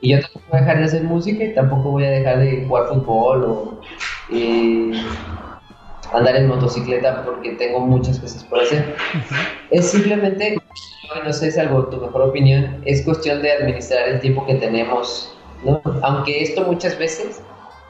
[0.00, 2.64] Y yo tampoco voy a dejar de hacer música y tampoco voy a dejar de
[2.66, 3.80] jugar fútbol o
[4.32, 4.92] eh,
[6.12, 8.96] andar en motocicleta porque tengo muchas cosas por hacer.
[9.70, 10.58] Es simplemente,
[11.24, 15.32] no sé algo tu mejor opinión, es cuestión de administrar el tiempo que tenemos,
[15.64, 15.80] ¿no?
[16.02, 17.40] Aunque esto muchas veces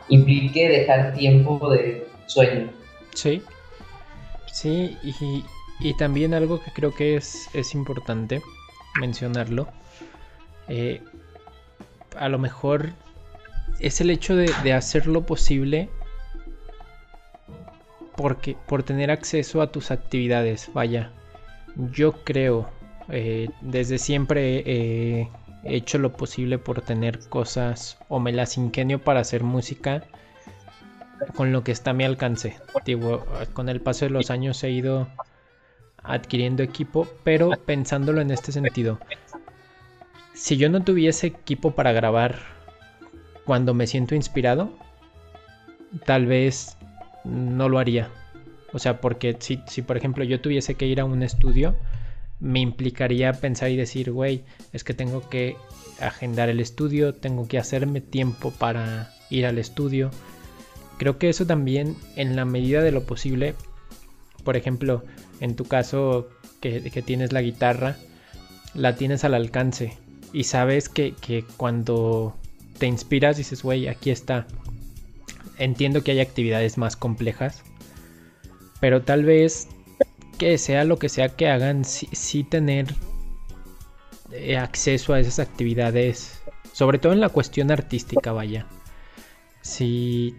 [0.09, 2.69] implique dejar tiempo de sueño.
[3.15, 3.43] Sí,
[4.53, 5.45] sí, y,
[5.81, 8.43] y también algo que creo que es, es importante
[8.99, 9.69] mencionarlo,
[10.69, 11.03] eh,
[12.17, 12.93] a lo mejor
[13.81, 15.89] es el hecho de, de hacer lo posible
[18.17, 20.71] porque, por tener acceso a tus actividades.
[20.73, 21.11] Vaya,
[21.93, 22.69] yo creo,
[23.09, 25.29] eh, desde siempre he
[25.65, 30.05] hecho lo posible por tener cosas o me las ingenio para hacer música
[31.35, 32.57] con lo que está a mi alcance.
[32.85, 35.09] Digo, con el paso de los años he ido
[36.03, 38.99] adquiriendo equipo, pero pensándolo en este sentido.
[40.35, 42.41] Si yo no tuviese equipo para grabar
[43.45, 44.73] cuando me siento inspirado,
[46.05, 46.77] tal vez
[47.25, 48.09] no lo haría.
[48.73, 51.77] O sea, porque si, si por ejemplo yo tuviese que ir a un estudio,
[52.41, 55.57] me implicaría pensar y decir, güey, es que tengo que
[56.01, 60.11] agendar el estudio, tengo que hacerme tiempo para ir al estudio.
[60.99, 63.55] Creo que eso también, en la medida de lo posible,
[64.45, 65.03] por ejemplo,
[65.41, 66.29] en tu caso
[66.61, 67.97] que, tienes la guitarra,
[68.75, 69.99] la tienes al alcance
[70.33, 71.15] y sabes que,
[71.57, 72.37] cuando
[72.79, 74.47] te inspiras dices, güey, aquí está.
[75.59, 77.63] Entiendo que hay actividades más complejas,
[78.81, 79.69] pero tal vez
[80.39, 82.95] que sea lo que sea que hagan, sí, tener
[84.33, 86.41] eh, acceso a esas actividades,
[86.73, 88.67] sobre todo en la cuestión artística, vaya.
[89.61, 90.35] Sí,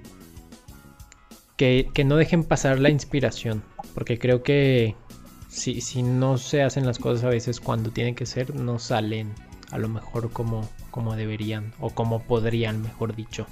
[1.64, 3.64] que, que no dejen pasar la inspiración.
[3.94, 4.96] Porque creo que
[5.48, 9.32] si, si no se hacen las cosas a veces cuando tienen que ser, no salen
[9.72, 13.48] a lo mejor como, como deberían o como podrían, mejor dicho.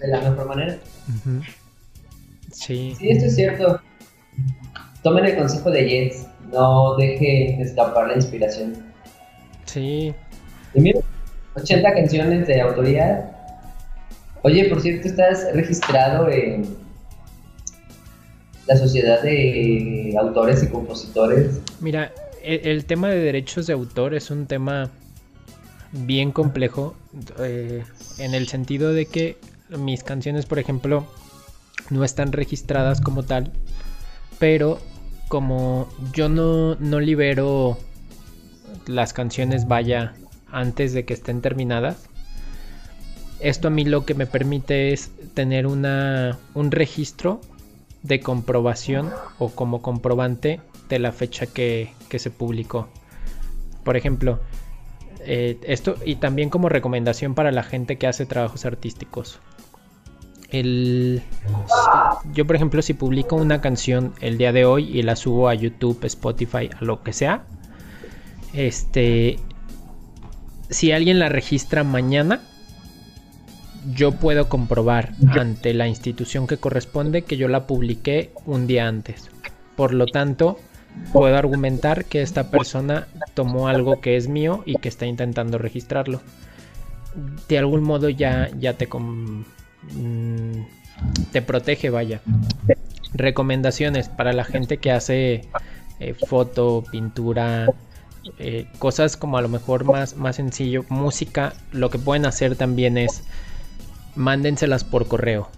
[0.00, 0.78] De la mejor manera.
[2.50, 2.94] Sí.
[2.98, 3.80] Sí, esto es cierto.
[5.02, 8.90] Tomen el consejo de Jens, no dejen escapar la inspiración.
[9.66, 10.14] Sí.
[10.72, 11.00] Y mira,
[11.56, 13.33] 80 canciones de autoría.
[14.44, 16.76] Oye, por cierto, estás registrado en
[18.66, 21.62] la sociedad de autores y compositores?
[21.80, 24.90] Mira, el, tema de derechos de autor es un tema
[25.92, 26.94] bien complejo
[27.38, 27.84] eh,
[28.18, 29.38] en el sentido de que
[29.78, 31.06] mis canciones, por ejemplo,
[31.88, 33.50] no están registradas como tal,
[34.38, 34.78] pero
[35.28, 37.78] como yo no, no libero
[38.86, 40.12] las canciones vaya
[40.52, 42.10] antes de que estén terminadas,
[43.44, 47.42] esto a mí lo que me permite es tener una, un registro
[48.02, 52.88] de comprobación o como comprobante de la fecha que, se publicó.
[53.82, 54.40] Por ejemplo,
[55.20, 59.40] eh, esto y también como recomendación para la gente que hace trabajos artísticos.
[60.48, 61.22] El,
[62.32, 65.54] yo, por ejemplo, si publico una canción el día de hoy y la subo a
[65.54, 67.44] YouTube, Spotify, a lo que sea,
[68.52, 69.38] este,
[70.70, 72.40] si alguien la registra mañana,
[73.92, 79.28] yo puedo comprobar ante la institución que corresponde que yo la publiqué un día antes.
[79.76, 80.58] Por lo tanto,
[81.12, 86.20] puedo argumentar que esta persona tomó algo que es mío y que está intentando registrarlo.
[87.48, 89.42] De algún modo ya, ya te, mm,
[91.32, 92.20] te protege, vaya.
[93.12, 95.42] Recomendaciones para la gente que hace
[96.00, 97.66] eh, foto, pintura,
[98.38, 102.98] eh, cosas como a lo mejor más, más sencillo, música, lo que pueden hacer también
[102.98, 103.22] es
[104.16, 105.48] mándenselas por correo.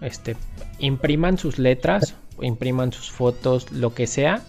[0.00, 0.36] Este,
[0.78, 4.42] impriman sus letras, impriman sus fotos, lo que sea,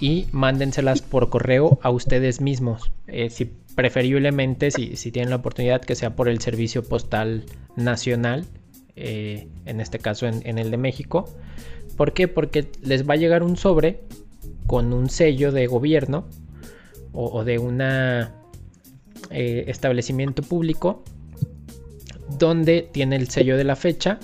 [0.00, 2.92] y mándenselas por correo a ustedes mismos.
[3.06, 7.44] Eh, si, preferiblemente, si, si, tienen la oportunidad, que sea por el servicio postal
[7.76, 8.44] nacional,
[9.00, 11.28] eh, en este caso en, el de México.
[11.96, 12.26] ¿Por qué?
[12.26, 14.00] Porque les va a llegar un sobre
[14.66, 16.26] con un sello de gobierno
[17.12, 21.04] o, de un eh, establecimiento público
[22.38, 24.18] donde tiene el sello de la fecha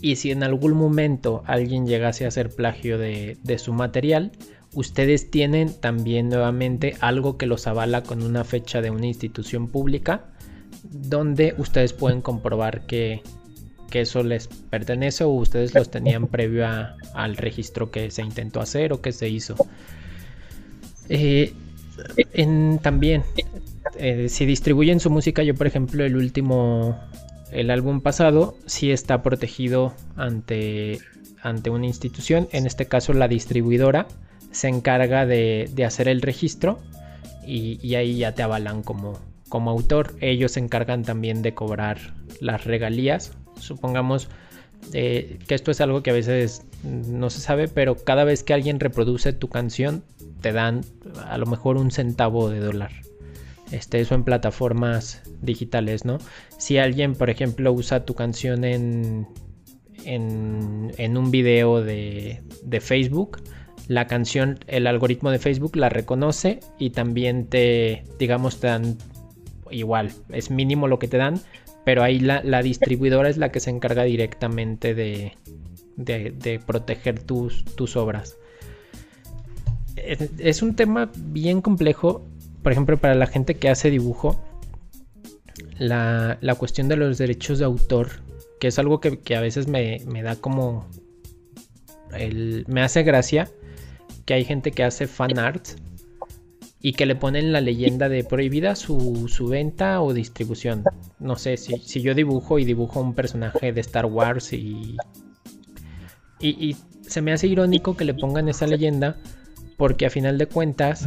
[0.00, 4.32] y si en algún momento alguien llegase a hacer plagio de, su material,
[4.74, 10.24] ustedes tienen también nuevamente algo que los avala con una fecha de una institución pública
[10.82, 13.22] donde ustedes pueden comprobar que,
[13.92, 16.66] eso les pertenece o ustedes los tenían previo
[17.12, 19.54] al registro que se intentó hacer o que se hizo.
[21.10, 21.52] Eh,
[22.80, 23.22] también,
[23.98, 26.98] eh, si distribuyen su música, yo por ejemplo el último,
[27.52, 31.00] el álbum pasado, sí está protegido ante,
[31.42, 34.06] ante una institución, en este caso la distribuidora
[34.52, 36.78] se encarga de, hacer el registro
[37.46, 40.14] y, ahí ya te avalan como, como autor.
[40.20, 43.32] Ellos se encargan también de cobrar las regalías.
[43.58, 44.28] Supongamos
[44.92, 48.54] eh, que esto es algo que a veces no se sabe, pero cada vez que
[48.54, 50.04] alguien reproduce tu canción,
[50.40, 50.82] te dan
[51.26, 52.92] a lo mejor un centavo de dólar.
[53.72, 56.18] Este, eso en plataformas digitales, ¿no?
[56.58, 59.26] Si alguien, por ejemplo, usa tu canción en,
[60.04, 63.42] en, un video de, de Facebook,
[63.88, 68.98] la canción, el algoritmo de Facebook la reconoce y también te, digamos, te dan
[69.70, 71.40] igual, es mínimo lo que te dan,
[71.84, 75.32] pero ahí la, distribuidora es la que se encarga directamente de,
[75.96, 78.36] de, proteger tus, tus obras.
[79.96, 82.26] Es, un tema bien complejo,
[82.62, 84.42] por ejemplo, para la gente que hace dibujo,
[85.78, 88.08] la, la cuestión de los derechos de autor,
[88.60, 90.88] que es algo que, a veces me, me da como...
[92.16, 93.48] El, me hace gracia
[94.26, 95.66] que hay gente que hace fan art
[96.80, 100.84] y que le ponen la leyenda de prohibida su, venta o distribución.
[101.20, 104.96] No sé, si, si, yo dibujo y dibujo un personaje de Star Wars y,
[106.40, 109.16] y, se me hace irónico que le pongan esa leyenda
[109.76, 111.06] porque a final de cuentas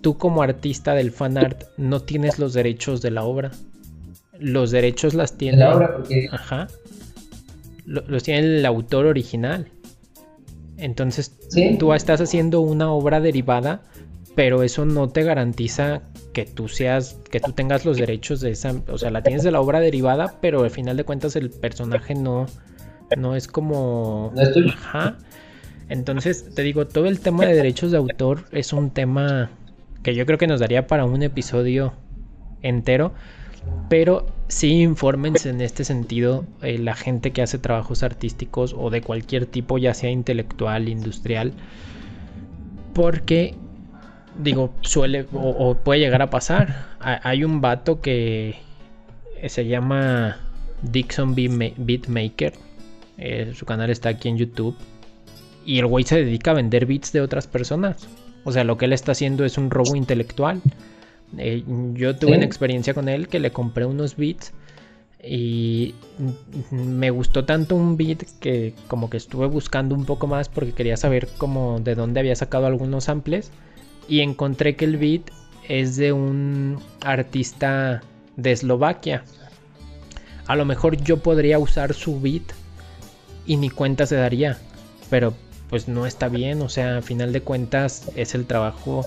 [0.00, 3.50] tú como artista del fan art no tienes los derechos de la obra.
[4.38, 5.58] Los derechos las tiene...
[5.58, 6.28] La obra porque...
[6.30, 6.68] Ajá.
[7.84, 9.70] Los tiene el autor original.
[10.76, 11.36] Entonces
[11.78, 13.82] tú estás haciendo una obra derivada,
[14.36, 18.74] pero eso no te garantiza que tú seas, que tú tengas los derechos de esa,
[18.88, 22.14] o sea, la tienes de la obra derivada, pero al final de cuentas el personaje
[22.14, 22.46] no,
[23.16, 24.70] no es como, no es tuyo.
[24.72, 25.18] Ajá.
[25.88, 29.50] Entonces te digo, todo el tema de derechos de autor es un tema
[30.02, 31.92] que yo creo que nos daría para un episodio
[32.62, 33.12] entero.
[33.90, 39.02] Pero sí infórmense en este sentido eh, la gente que hace trabajos artísticos o de
[39.02, 41.52] cualquier tipo, ya sea intelectual, industrial,
[42.94, 43.54] porque
[44.38, 46.86] digo, suele o, puede llegar a pasar.
[47.00, 48.56] hay un vato que
[49.46, 50.38] se llama
[50.82, 52.52] Dixon Beatmaker,
[53.18, 54.76] eh, su canal está aquí en YouTube,
[55.64, 58.08] y el güey se dedica a vender beats de otras personas.
[58.44, 60.62] O sea, lo que él está haciendo es un robo intelectual.
[61.36, 61.64] Eh,
[61.94, 64.52] yo tuve una experiencia con él que le compré unos beats
[65.22, 65.94] y
[66.70, 70.96] me gustó tanto un beat que como que estuve buscando un poco más porque quería
[70.96, 73.50] saber como de dónde había sacado algunos samples
[74.08, 75.22] y encontré que el beat
[75.68, 78.02] es de un artista
[78.36, 79.24] de Eslovaquia.
[80.46, 82.54] A lo mejor yo podría usar su beat
[83.44, 84.56] y ni cuenta se daría,
[85.10, 85.34] pero
[85.68, 89.06] pues no está bien, o sea, a final de cuentas es el trabajo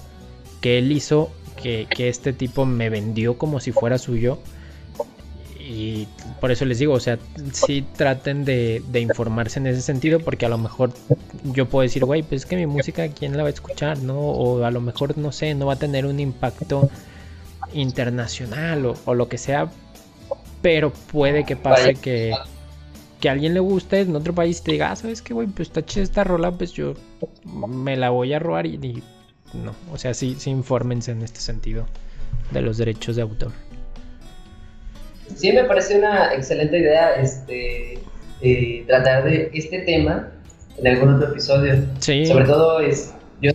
[0.62, 1.32] que él hizo
[1.62, 4.40] que, este tipo me vendió como si fuera suyo.
[5.60, 6.08] Y
[6.40, 7.18] por eso les digo, o sea,
[7.54, 10.92] sí traten de, informarse en ese sentido, porque a lo mejor
[11.44, 14.00] yo puedo decir, güey, pues es que mi música, ¿quién la va a escuchar?
[14.00, 14.20] ¿No?
[14.20, 16.90] O a lo mejor, no sé, no va a tener un impacto
[17.74, 19.72] internacional o, o lo que sea,
[20.62, 22.34] pero puede que pase que,
[23.22, 25.48] que a alguien le guste en otro país y te diga, ah, ¿sabes qué, güey?
[25.48, 26.96] Pues está chida esta rola, pues yo
[27.56, 29.02] me la voy a robar y
[29.54, 29.74] no.
[29.94, 31.86] O sea, sí, sí infórmense en este sentido
[32.50, 33.52] de los derechos de autor.
[35.36, 38.00] Sí, me parece una excelente idea este,
[38.42, 40.32] eh, tratar de este tema
[40.78, 41.76] en algún otro episodio.
[42.00, 42.26] Sí.
[42.26, 43.52] Sobre todo es, yo,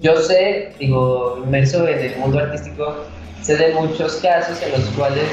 [0.00, 3.04] yo sé, digo, inmerso en el mundo artístico,
[3.42, 5.24] sé de muchos casos en los cuales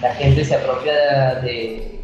[0.00, 2.00] la gente se apropia de,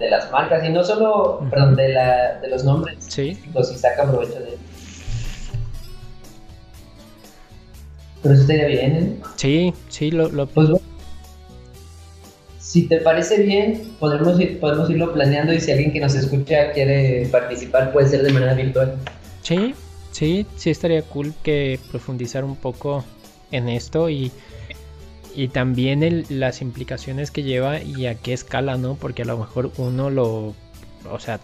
[0.00, 3.38] de las marcas y no solo, perdón, de, la, de los nombres, sí.
[3.46, 4.58] y saca provecho de
[8.22, 9.16] Pero eso estaría bien, ¿eh?
[9.36, 10.28] Sí, sí, lo...
[10.28, 10.46] lo...
[10.46, 10.70] Pues
[12.58, 16.72] si te parece bien, podemos, ir, podemos irlo planeando y si alguien que nos escucha
[16.72, 18.96] quiere participar, puede ser de manera virtual.
[19.42, 19.74] Sí,
[20.12, 23.04] sí, sí estaría cool que profundizar un poco
[23.50, 24.30] en esto y,
[25.34, 28.94] y también las implicaciones que lleva y a qué escala, ¿no?
[28.94, 30.54] Porque a lo mejor uno lo,
[31.10, 31.40] o sea,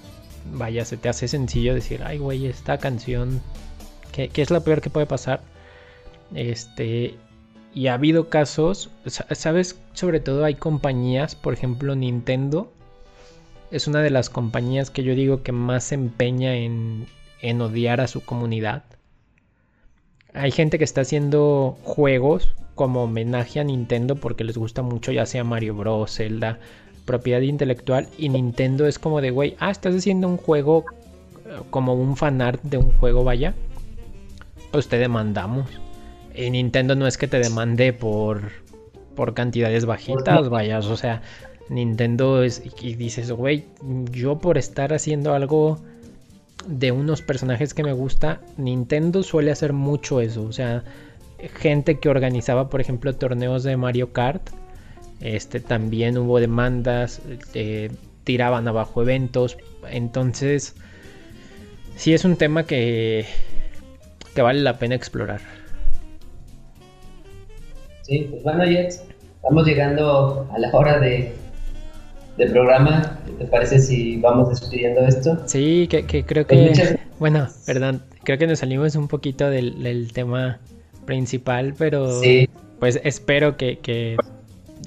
[0.53, 3.41] vaya, se te hace sencillo decir, ay, güey, esta canción,
[4.13, 5.41] ¿qué, ¿qué, es lo peor que puede pasar?
[6.35, 7.17] Este,
[7.75, 12.73] y ha habido casos, sabes, sobre todo hay compañías, por ejemplo Nintendo,
[13.71, 17.07] es una de las compañías que yo digo que más se empeña en,
[17.43, 18.85] en odiar a su comunidad.
[20.35, 25.27] Hay gente que está haciendo juegos como homenaje a Nintendo porque les gusta mucho, ya
[25.27, 26.59] sea Mario Bros, Zelda,
[27.05, 28.09] propiedad intelectual.
[28.19, 30.85] Y Nintendo es como de, güey, ah, estás haciendo un juego
[31.47, 33.55] eh, como un fanart de un juego, vaya.
[34.73, 35.67] Pues te demandamos.
[36.35, 38.43] Y Nintendo no es que te demande por,
[39.15, 40.87] por cantidades bajitas, vayas.
[40.87, 41.23] O sea,
[41.71, 42.63] Nintendo es.
[42.83, 43.65] Y dices, güey,
[44.11, 45.79] yo por estar haciendo algo
[46.67, 50.43] de unos personajes que me gusta, Nintendo suele hacer mucho eso.
[50.45, 50.85] O sea,
[51.39, 54.51] gente que organizaba, por ejemplo, torneos de Mario Kart.
[55.21, 57.23] Este también hubo demandas,
[57.55, 57.91] eh,
[58.25, 59.57] tiraban abajo eventos.
[59.91, 60.75] Entonces,
[61.97, 63.25] sí es un tema que,
[64.35, 65.41] que vale la pena explorar.
[68.03, 69.03] Sí, pues bueno, Jets,
[69.37, 71.35] estamos llegando a la hora de,
[72.37, 73.21] del programa.
[73.39, 75.43] ¿Te parece si vamos despidiendo esto?
[75.47, 76.99] Sí, que, creo pues que.
[77.19, 80.59] Bueno, perdón, creo que nos salimos un poquito del, tema
[81.07, 82.21] principal, pero
[82.79, 84.17] pues espero que,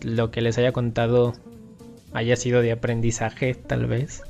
[0.04, 1.34] lo que les haya contado
[2.14, 4.22] haya sido de aprendizaje, tal vez.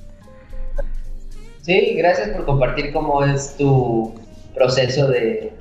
[1.62, 4.14] Sí, gracias por compartir cómo es tu
[4.56, 5.52] proceso de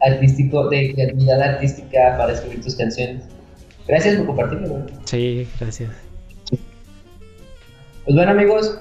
[0.00, 3.22] artístico, de creatividad artística para escribir tus canciones.
[3.86, 4.86] Gracias por compartirlo.
[5.04, 6.11] Sí, gracias.
[8.04, 8.80] Pues bueno amigos,